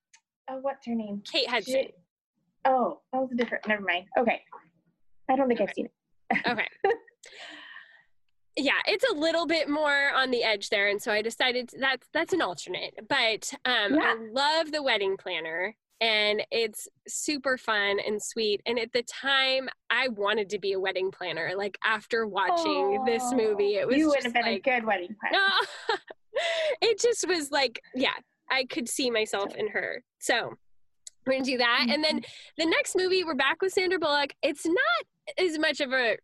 [0.48, 1.22] Oh, what's her name?
[1.30, 1.72] Kate Hudson.
[1.74, 1.94] J-
[2.68, 3.64] Oh, that was a different.
[3.68, 4.06] Never mind.
[4.18, 4.42] Okay.
[5.28, 5.92] I don't think I've seen it.
[6.46, 6.66] Okay.
[8.56, 12.06] yeah, it's a little bit more on the edge there, and so I decided that's
[12.12, 12.94] that's an alternate.
[13.08, 14.14] But um, Yeah.
[14.14, 18.62] I love the wedding planner, and it's super fun and sweet.
[18.66, 21.52] And at the time, I wanted to be a wedding planner.
[21.56, 25.14] Like after watching this movie, it was you would have been like, a good wedding
[25.20, 25.38] planner.
[25.90, 25.96] no,
[26.80, 28.14] it just was like, yeah,
[28.50, 30.02] I could see myself in her.
[30.18, 30.54] So
[31.26, 32.22] we're gonna do that, and then
[32.56, 34.32] the next movie, we're back with Sandra Bullock.
[34.42, 34.76] It's not
[35.38, 36.16] as much of a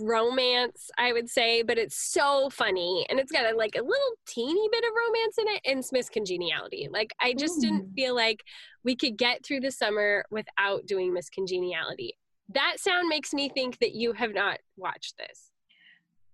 [0.00, 4.12] romance, I would say, but it's so funny and it's got a, like a little
[4.26, 6.88] teeny bit of romance in it and Miss Congeniality.
[6.90, 8.42] Like I just didn't feel like
[8.84, 12.16] we could get through the summer without doing Miss Congeniality.
[12.54, 15.50] That sound makes me think that you have not watched this.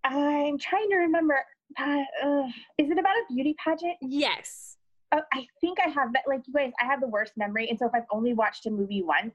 [0.05, 1.39] I'm trying to remember.
[1.79, 2.47] Uh, uh,
[2.79, 3.97] is it about a beauty pageant?
[4.01, 4.77] Yes.
[5.13, 6.23] Oh, I think I have that.
[6.29, 8.71] Like you guys, I have the worst memory, and so if I've only watched a
[8.71, 9.35] movie once,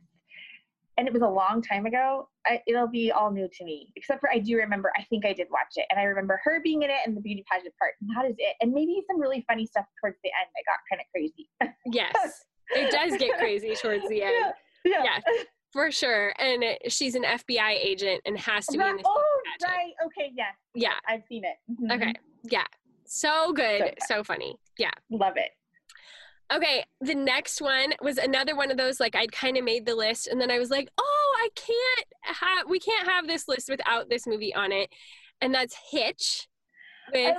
[1.00, 3.94] and it was a long time ago, I, it'll be all new to me.
[3.96, 4.92] Except for I do remember.
[4.98, 7.22] I think I did watch it, and I remember her being in it and the
[7.22, 7.94] beauty pageant part.
[8.02, 8.56] And that is it.
[8.60, 10.50] And maybe some really funny stuff towards the end.
[10.58, 11.50] I got kind of crazy.
[11.86, 12.44] Yes.
[12.72, 14.54] It does get crazy towards the end.
[14.84, 15.04] Yeah.
[15.06, 15.20] Yeah.
[15.72, 16.34] For sure.
[16.38, 19.24] And it, she's an FBI agent and has to be in this Oh,
[19.62, 19.72] pageant.
[19.78, 19.94] right.
[20.06, 20.32] Okay.
[20.36, 20.54] Yes.
[20.76, 20.94] Yeah.
[21.08, 21.56] I've seen it.
[21.72, 21.96] Mhm.
[21.96, 22.14] Okay.
[22.44, 22.66] Yeah.
[23.06, 23.94] So good.
[24.08, 24.56] So So funny.
[24.78, 24.92] Yeah.
[25.10, 25.52] Love it.
[26.52, 29.96] Okay, the next one was another one of those like I'd kind of made the
[29.96, 33.70] list and then I was like, "Oh, I can't have we can't have this list
[33.70, 34.90] without this movie on it."
[35.42, 36.48] And that's Hitch
[37.14, 37.36] with.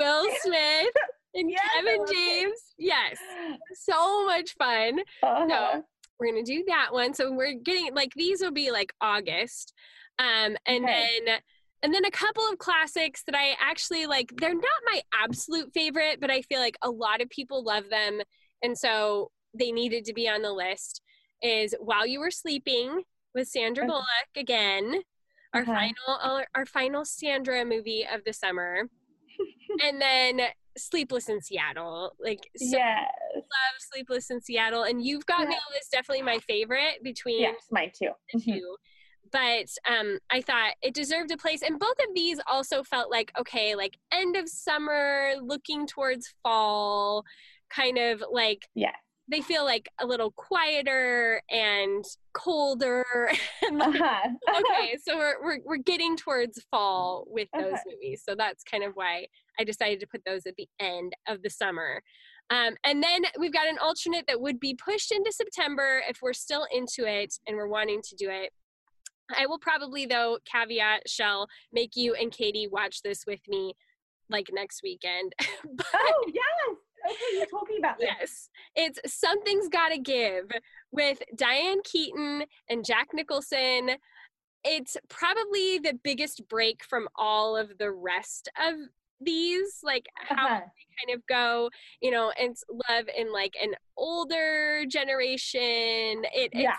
[0.00, 0.94] Will Smith
[1.34, 2.14] and Yes, Kevin love it.
[2.14, 2.60] James.
[2.78, 3.18] Yes.
[3.74, 5.00] So much fun.
[5.22, 5.46] Uh-huh.
[5.48, 5.82] So,
[6.18, 7.12] we're going to do that one.
[7.14, 9.74] So we're getting like these will be like August.
[10.18, 11.08] Um and Okay.
[11.26, 11.38] then
[11.82, 16.20] and then a couple of classics that I actually like they're not my absolute favorite,
[16.20, 18.20] but I feel like a lot of people love them
[18.62, 21.02] and so they needed to be on the list
[21.42, 23.02] is While You Were Sleeping
[23.34, 25.02] with Sandra Bullock again.
[25.54, 25.72] Our Uh-huh.
[25.74, 28.88] final our, our final Sandra movie of the summer.
[29.84, 30.40] and then
[30.78, 32.12] Sleepless in Seattle.
[32.18, 33.10] Like so yes.
[33.34, 35.48] love Sleepless in Seattle, and You've Got Yeah.
[35.50, 38.10] Mail is definitely my favorite between Yes, mine too.
[38.32, 38.44] the Mhm.
[38.58, 38.76] two.
[39.32, 43.32] But um, I thought it deserved a place, and both of these also felt like
[43.38, 47.24] okay, like end of summer, looking towards fall,
[47.70, 48.92] kind of like Yeah.
[49.28, 53.04] they feel like a little quieter and colder.
[53.62, 54.60] and like, Uh-huh.
[54.60, 57.80] okay, so we're, we're we're getting towards fall with those Okay.
[57.90, 59.26] movies, so that's kind of why
[59.58, 62.02] I decided to put those at the end of the summer.
[62.50, 66.32] Um, and then we've got an alternate that would be pushed into September if we're
[66.32, 68.52] still into it and we're wanting to do it.
[69.36, 73.74] I will probably, though, caveat, Shell make you and Katie watch this with me
[74.30, 75.32] like next weekend.
[75.74, 76.76] but, oh yes.
[77.06, 78.08] Okay, you told me about this.
[78.18, 78.50] Yes.
[78.74, 80.50] It's Something's Gotta Give
[80.90, 83.90] with Diane Keaton and Jack Nicholson.
[84.64, 88.74] It's probably the biggest break from all of the rest of
[89.20, 90.60] these, like how uh-huh.
[90.60, 92.56] they kind of go, you know, and
[92.88, 96.24] love in like an older generation.
[96.34, 96.72] It, yeah.
[96.72, 96.78] It's,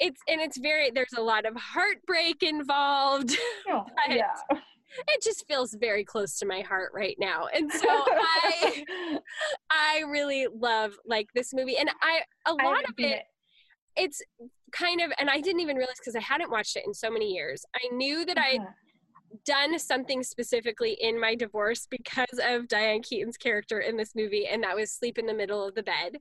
[0.00, 3.36] it's and it's very there's a lot of heartbreak involved.
[3.68, 4.26] Oh, yeah
[5.08, 8.84] it just feels very close to my heart right now and so i
[9.70, 13.22] i really love like this movie and i a lot of it, it,
[13.96, 14.22] it's
[14.72, 17.32] kind of and i didn't even realize because i hadn't watched it in so many
[17.32, 18.48] years i knew that uh-huh.
[18.54, 18.66] i'd
[19.46, 24.62] done something specifically in my divorce because of diane keaton's character in this movie and
[24.62, 26.18] that was sleep in the middle of the bed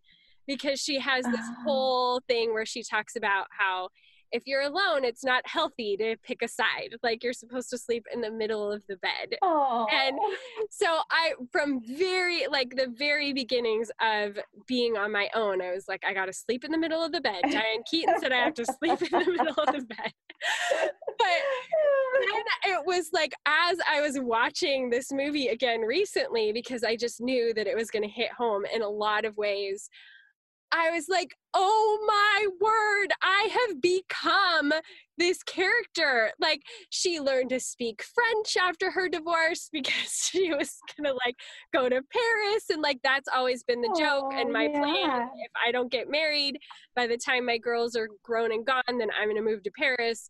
[0.48, 1.64] because she has this uh-huh.
[1.64, 3.90] whole thing where she talks about how
[4.32, 6.96] if you're alone, it's not healthy to pick a side.
[7.04, 9.38] Like you're supposed to sleep in the middle of the bed.
[9.44, 9.88] Aww.
[9.92, 10.18] And
[10.70, 15.86] so I, from very, like the very beginnings of being on my own, I was
[15.88, 17.42] like, I got to sleep in the middle of the bed.
[17.44, 20.14] Diane Keaton said I have to sleep in the middle of the bed.
[21.18, 21.28] but
[22.22, 27.22] then it was like, as I was watching this movie again recently, because I just
[27.22, 29.90] knew that it was going to hit home in a lot of ways.
[30.72, 34.74] I was like, oh my word, I have become
[35.18, 36.32] this character.
[36.40, 41.36] Like, she learned to speak French after her divorce because she was gonna like
[41.74, 42.66] go to Paris.
[42.70, 44.32] And like, that's always been the joke.
[44.34, 44.80] and oh, my yeah.
[44.80, 46.58] plan if I don't get married
[46.96, 50.30] by the time my girls are grown and gone, then I'm gonna move to Paris.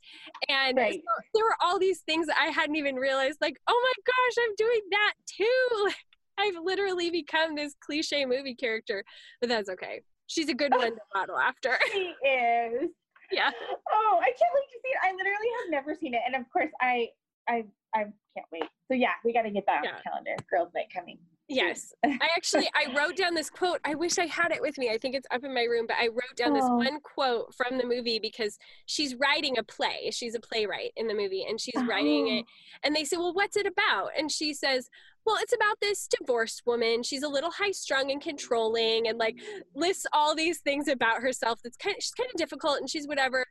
[0.50, 0.94] And right.
[0.94, 4.56] so there were all these things I hadn't even realized, like, oh my gosh, I'm
[4.56, 5.88] doing that too.
[5.92, 9.04] Like I've literally become this cliche movie character,
[9.40, 10.02] but that's okay.
[10.32, 11.78] She's a good one to model after.
[11.92, 12.90] She is.
[13.34, 13.52] Yeah.
[13.92, 14.98] Oh, I can't wait to see it.
[15.04, 17.10] I literally have never seen it, and of course, I
[17.50, 18.04] I I
[18.36, 18.64] can't wait.
[18.88, 19.90] So yeah, we got to get that yeah.
[19.90, 20.36] on the calendar.
[20.50, 21.20] Girls' Night coming.
[21.52, 21.94] Yes.
[22.06, 23.80] I actually I wrote down this quote.
[23.84, 24.90] I wish I had it with me.
[24.90, 26.78] I think it's up in my room, but I wrote down this oh.
[26.78, 30.12] one quote from the movie because she's writing a play.
[30.12, 31.86] She's a playwright in the movie and she's oh.
[31.86, 32.46] writing it.
[32.48, 32.80] Oh.
[32.84, 34.90] And they say, "Well, what's it about?" And she says,
[35.26, 37.04] well, it's about this divorced woman.
[37.04, 39.38] She's a little high strung and controlling and like
[39.76, 43.08] lists all these things about herself that's kind of, she's kind of difficult and she's
[43.08, 43.46] whatever,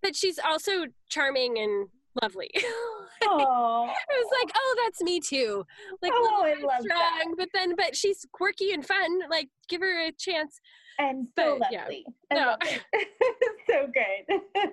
[0.00, 1.88] but she's also charming and
[2.22, 2.50] lovely.
[3.30, 5.66] Oh, it was like, oh, that's me too.
[6.00, 7.24] Like, oh, I love strong, that.
[7.36, 9.28] but then, but she's quirky and fun.
[9.28, 10.60] Like, give her a chance.
[11.00, 12.04] And so but, lovely.
[12.30, 12.36] Yeah.
[12.36, 12.56] No.
[13.68, 14.40] so good.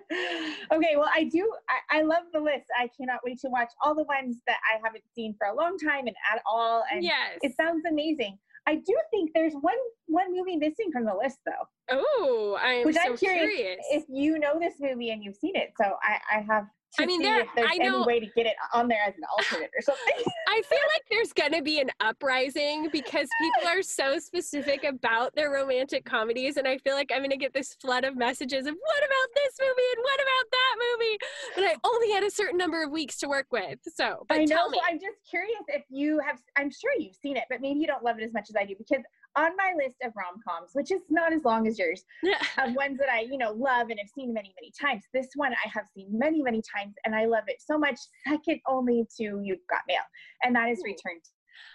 [0.71, 1.51] okay, well, I do.
[1.91, 2.65] I, I love the list.
[2.79, 5.77] I cannot wait to watch all the ones that I haven't seen for a long
[5.77, 6.83] time and at all.
[6.91, 7.39] And yes.
[7.41, 8.37] it sounds amazing.
[8.67, 9.75] I do think there's one
[10.07, 11.51] one movie missing from the list though.
[11.91, 15.55] Oh, I'm Which so I'm curious, curious, if you know this movie and you've seen
[15.55, 15.73] it.
[15.79, 16.65] So I, I have
[16.99, 19.23] I mean, there, there's I know, any way to get it on there as an
[19.37, 20.03] alternate or something.
[20.47, 25.51] I feel like there's gonna be an uprising because people are so specific about their
[25.51, 29.03] romantic comedies, and I feel like I'm gonna get this flood of messages of what
[29.03, 31.17] about this movie and what about that movie,
[31.55, 33.79] but I only had a certain number of weeks to work with.
[33.93, 34.55] So, but I know.
[34.55, 34.77] Tell me.
[34.77, 36.39] So I'm just curious if you have.
[36.57, 38.65] I'm sure you've seen it, but maybe you don't love it as much as I
[38.65, 39.03] do because
[39.36, 42.03] on my list of rom coms, which is not as long as yours,
[42.57, 45.03] of ones that I, you know, love and have seen many, many times.
[45.13, 48.61] This one I have seen many, many times, and I love it so much, second
[48.67, 50.03] only to You've Got Mail,
[50.43, 51.21] and that is Returned.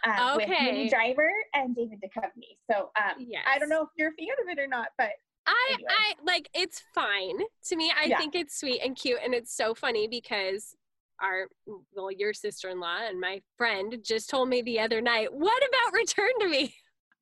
[0.04, 0.48] Um, okay.
[0.48, 2.58] With Minnie Driver and David Duchovny.
[2.70, 3.44] So um, yes.
[3.46, 5.10] I don't know if you're a fan of it or not, but
[5.46, 5.88] I, anyway.
[5.88, 7.38] I like it's fine
[7.68, 7.92] to me.
[7.98, 8.18] I yeah.
[8.18, 10.74] think it's sweet and cute, and it's so funny because
[11.22, 11.48] our
[11.94, 16.32] well, your sister-in-law and my friend just told me the other night, "What about Return
[16.40, 16.74] to Me?"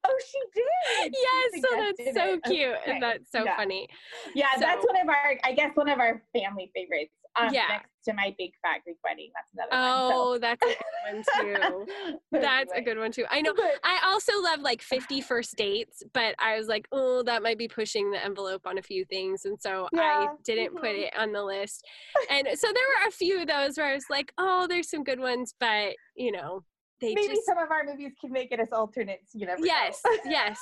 [0.06, 1.14] Oh, she did.
[1.14, 2.44] Yes, so that's so it.
[2.44, 2.92] cute okay.
[2.92, 3.56] and that's so yeah.
[3.56, 3.88] funny.
[4.34, 7.12] Yeah, so, that's one of our, I guess, one of our family favorites.
[7.36, 7.66] Um, yeah.
[7.68, 9.70] Next to my big fat Greek wedding, that's another.
[9.72, 10.40] Oh, one, so.
[10.40, 11.86] that's a good one
[12.32, 12.40] too.
[12.40, 13.24] that's a good one too.
[13.30, 13.54] I know.
[13.84, 17.68] I also love like 50 first dates, but I was like, oh, that might be
[17.68, 20.00] pushing the envelope on a few things, and so yeah.
[20.00, 20.84] I didn't mm-hmm.
[20.84, 21.84] put it on the list.
[22.30, 25.02] And so there were a few of those where I was like, oh, there's some
[25.02, 26.62] good ones, but you know,
[27.00, 27.46] they maybe just...
[27.46, 29.34] some of our movies can make it as alternates.
[29.34, 29.64] You never.
[29.64, 30.58] Yes, yes.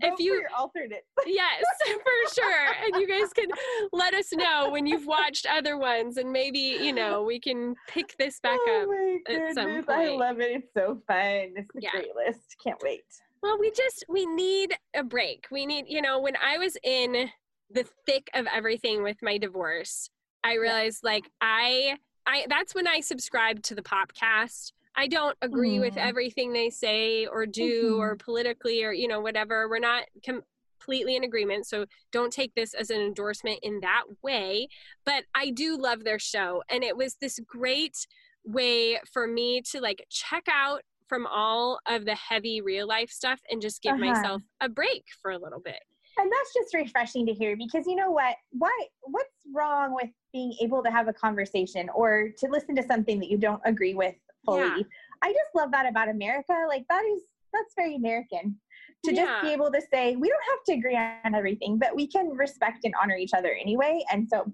[0.00, 3.48] if you alternate yes for sure and you guys can
[3.92, 8.14] let us know when you've watched other ones and maybe you know we can pick
[8.18, 11.80] this back oh up at some point i love it it's so fun it's a
[11.80, 11.90] yeah.
[11.92, 13.02] great list can't wait
[13.42, 17.28] well we just we need a break we need you know when i was in
[17.70, 20.10] the thick of everything with my divorce
[20.44, 21.10] i realized yeah.
[21.10, 21.96] like i
[22.26, 25.80] i that's when i subscribed to the popcast I don't agree mm.
[25.80, 28.00] with everything they say or do mm-hmm.
[28.00, 29.68] or politically or you know whatever.
[29.68, 34.68] We're not completely in agreement, so don't take this as an endorsement in that way,
[35.04, 38.06] but I do love their show and it was this great
[38.44, 43.40] way for me to like check out from all of the heavy real life stuff
[43.50, 44.04] and just give Uh-huh.
[44.04, 45.82] myself a break for a little bit.
[46.18, 50.52] and that's just refreshing to hear because you know what why what's wrong with being
[50.60, 54.14] able to have a conversation or to listen to something that you don't agree with
[54.44, 54.60] fully.
[54.60, 54.76] Yeah.
[55.22, 56.54] i just love that about america.
[56.68, 57.22] Like that is
[57.52, 58.58] that's very american.
[59.04, 62.06] To just be able to say we don't have to agree on everything but we
[62.06, 64.04] can respect and honor each other anyway.
[64.12, 64.44] And so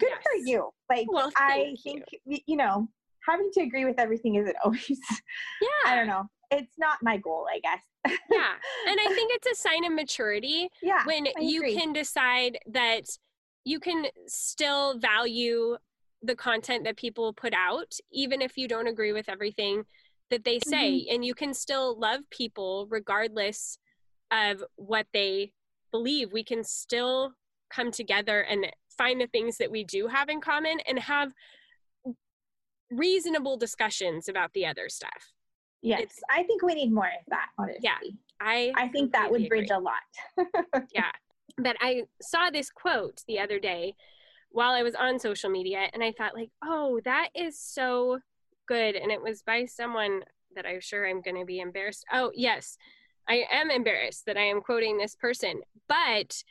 [0.00, 0.70] good for you.
[0.90, 1.76] Like Well, i you.
[1.82, 2.04] think
[2.46, 2.56] you.
[2.56, 2.88] know
[3.28, 4.98] having to agree with everything isn't always
[5.60, 5.68] Yeah.
[5.86, 7.82] i don't know it's not my goal i guess.
[8.30, 8.52] Yeah.
[8.88, 13.04] And I think it's a sign of maturity yeah when you can decide that
[13.64, 15.76] you can still value
[16.22, 19.84] the content that people put out, even if you don't agree with everything
[20.30, 20.92] that they say.
[20.92, 21.14] Mm-hmm.
[21.14, 23.78] And you can still love people regardless
[24.30, 25.52] of what they
[25.90, 26.32] believe.
[26.32, 27.32] We can still
[27.70, 28.66] come together and
[28.96, 31.32] find the things that we do have in common and have
[32.90, 35.32] reasonable discussions about the other stuff.
[35.80, 37.96] yes it's- i think we need more of that honestly Yeah,
[38.40, 39.76] I I think that would bridge agree.
[39.76, 40.84] a lot.
[40.94, 41.10] yeah.
[41.58, 43.94] But I saw this quote the other day
[44.52, 48.20] while I was on social media and I thought like, "Oh, that is so
[48.68, 50.22] good." And it was by someone
[50.54, 52.04] that I'm sure I'm going to be embarrassed.
[52.12, 52.76] Oh, yes.
[53.28, 56.42] I am embarrassed that I am quoting this person, but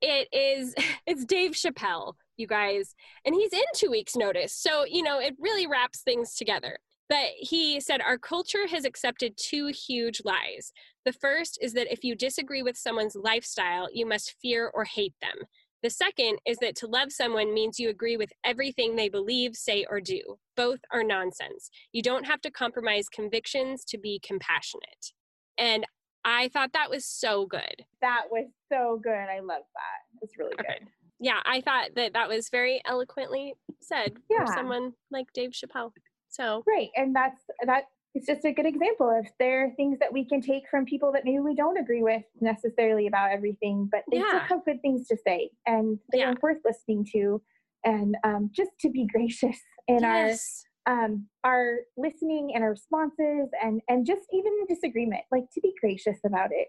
[0.00, 0.74] it is
[1.06, 4.52] it's Dave Chappelle, you guys, and he's in 2 weeks notice.
[4.52, 6.78] So, you know, it really wraps things together.
[7.08, 10.72] But he said our culture has accepted two huge lies.
[11.04, 15.14] The first is that if you disagree with someone's lifestyle, you must fear or hate
[15.20, 15.36] them.
[15.82, 19.84] The second is that to love someone means you agree with everything they believe, say,
[19.90, 20.20] or do.
[20.56, 21.70] Both are nonsense.
[21.92, 25.12] You don't have to compromise convictions to be compassionate.
[25.58, 25.84] And
[26.24, 27.84] I thought that was so good.
[28.00, 29.12] That was so good.
[29.12, 30.20] I love that.
[30.22, 30.78] It's really Okay.
[30.78, 30.88] good.
[31.18, 34.44] Yeah, I thought that that was very eloquently said Yeah.
[34.44, 35.92] for someone like Dave Chappelle.
[36.28, 36.90] So, Right.
[36.96, 37.84] And that's that
[38.14, 41.10] it's just a good example of there are things that we can take from people
[41.12, 45.08] that maybe we don't agree with necessarily about everything, but they still have good things
[45.08, 46.30] to say and they Yeah.
[46.32, 47.40] are worth listening to.
[47.84, 49.56] And um, just to be gracious
[49.88, 50.64] in yes.
[50.64, 55.60] our um, our listening and our responses and and just even in disagreement, like to
[55.60, 56.68] be gracious about it,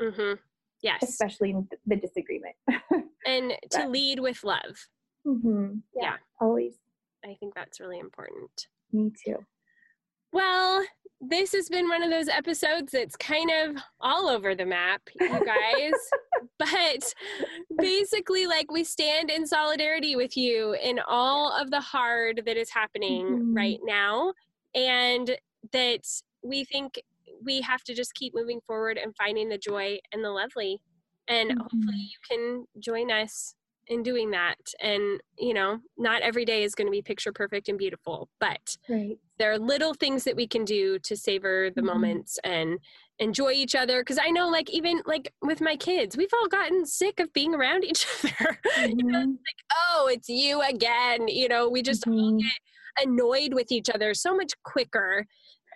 [0.00, 0.34] Mm-hmm.
[0.82, 1.02] Yes.
[1.02, 2.54] especially in the disagreement.
[3.26, 4.76] And to But- lead with love.
[5.24, 6.16] hmm Yeah.
[6.40, 6.74] Always.
[7.24, 8.50] I think that's really important.
[8.92, 9.36] Me too.
[10.34, 10.84] Well,
[11.20, 15.28] this has been one of those episodes that's kind of all over the map, you
[15.46, 15.92] guys.
[16.58, 17.14] but
[17.78, 22.68] basically, like, we stand in solidarity with you in all of the hard that is
[22.70, 23.56] happening Mhm.
[23.56, 24.34] right now.
[24.74, 25.36] And
[25.72, 26.00] that
[26.42, 27.00] we think
[27.44, 30.80] we have to just keep moving forward and finding the joy and the lovely.
[31.28, 32.10] And hopefully, Mhm.
[32.10, 33.54] you can join us
[33.88, 34.56] in doing that.
[34.80, 38.76] And, you know, not every day is going to be picture perfect and beautiful, but
[38.88, 39.18] Right.
[39.38, 41.86] there are little things that we can do to savor the Mhm.
[41.86, 42.78] moments and
[43.20, 46.84] enjoy each other because i know like even like with my kids we've all gotten
[46.84, 48.58] sick of being around each other
[48.88, 49.38] you know Mhm.
[49.88, 52.40] oh it's you again you know we just all Mhm.
[52.40, 55.26] get annoyed with each other so much quicker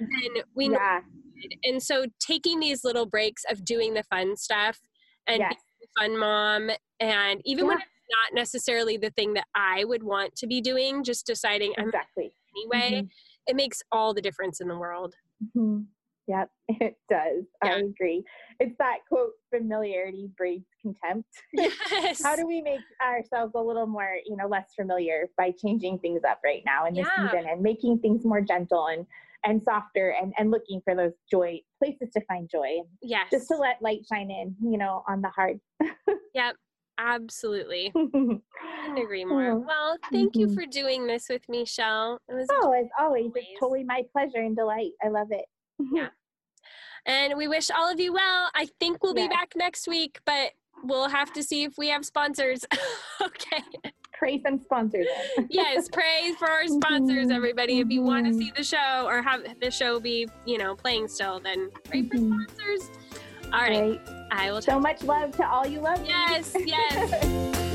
[0.00, 1.00] than we know yeah.
[1.62, 4.80] and so taking these little breaks of doing the fun stuff
[5.28, 5.62] and Yes.
[5.96, 7.84] fun mom and even when Yeah.
[7.84, 11.86] it's not necessarily the thing that i would want to be doing just deciding i'm
[11.88, 12.32] Exactly.
[12.56, 13.08] anyway Mhm.
[13.46, 15.14] it makes all the difference in the world
[15.56, 15.86] Mhm.
[16.26, 17.44] Yep, it does.
[17.62, 18.22] I agree.
[18.60, 21.26] It's that quote familiarity breeds contempt.
[21.54, 26.00] yes How do we make ourselves a little more, you know, less familiar by changing
[26.00, 27.30] things up right now in this Yeah.
[27.30, 29.06] season and making things more gentle and
[29.44, 33.56] and softer and and looking for those joy places to find joy yes just to
[33.56, 35.56] let light shine in, you know, on the heart.
[36.34, 36.56] yep
[36.98, 38.42] absolutely couldn't
[38.98, 40.54] agree more Oh, well thank you mhm.
[40.54, 43.32] for doing this with me Shell it was oh, as always, Always.
[43.36, 44.90] it's totally my pleasure and delight.
[45.02, 45.44] I love it.
[45.92, 46.08] Yeah.
[47.06, 50.50] and we wish all of you well i think we'll be back next week but
[50.84, 52.64] we'll have to see if we have sponsors
[53.22, 53.62] okay
[54.12, 55.06] Pray some sponsors.
[55.48, 57.34] yes pray for our sponsors Mhm.
[57.36, 58.38] everybody if you want to Mhm.
[58.38, 62.16] see the show or have the show be you know playing still then pray for
[62.16, 62.90] sponsors
[63.52, 64.00] all right Right.
[64.30, 66.04] i will So much love to all you love.
[66.04, 67.64] yes yes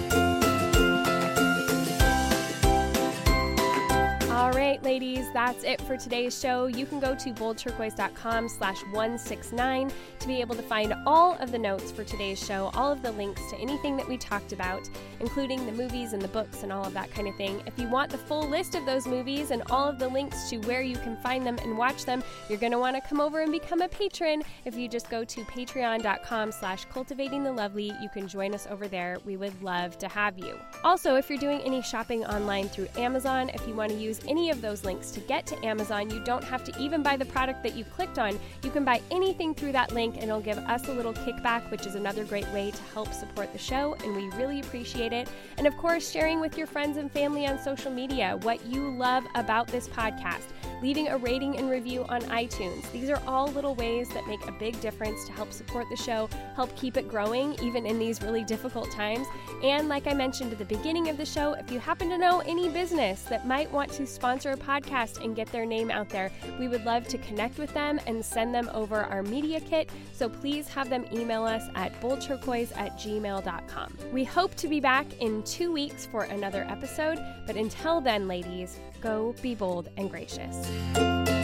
[4.34, 6.66] All right, ladies, that's it for today's show.
[6.66, 11.60] You can go to boldturquoise.com slash 169 to be able to find all of the
[11.60, 14.90] notes for today's show, all of the links to anything that we talked about,
[15.20, 17.62] including the movies and the books and all of that kind of thing.
[17.68, 20.58] If you want the full list of those movies and all of the links to
[20.62, 23.42] where you can find them and watch them, you're going to want to come over
[23.42, 24.42] and become a patron.
[24.66, 28.88] If you just go to patreon.com slash cultivating the lovely, you can join us over
[28.88, 29.20] there.
[29.26, 30.58] We would love to have you.
[30.84, 34.50] Also, if you're doing any shopping online through Amazon, if you want to use any
[34.50, 36.10] of those links to get to Amazon.
[36.10, 38.40] You don't have to even buy the product that you clicked on.
[38.64, 41.86] You can buy anything through that link, and it'll give us a little kickback, which
[41.86, 45.28] is another great way to help support the show, and we really appreciate it.
[45.58, 49.26] And of course, sharing with your friends and family on social media what you love
[49.36, 50.48] about this podcast
[50.84, 52.92] leaving a rating and review on iTunes.
[52.92, 56.28] These are all little ways that make a big difference to help support the show,
[56.58, 59.26] help keep it growing, even in these really difficult times.
[59.64, 62.42] And like I mentioned at the beginning of the show, if you happen to know
[62.42, 66.30] any business that might want to sponsor a podcast and get their name out there,
[66.60, 69.90] we would love to connect with them and send them over our media kit.
[70.12, 73.98] So please have them email us at boldturquoise at gmail.com.
[74.12, 78.80] We hope to be back in two weeks for another episode, but until then, ladies,
[79.04, 81.43] go be bold and gracious.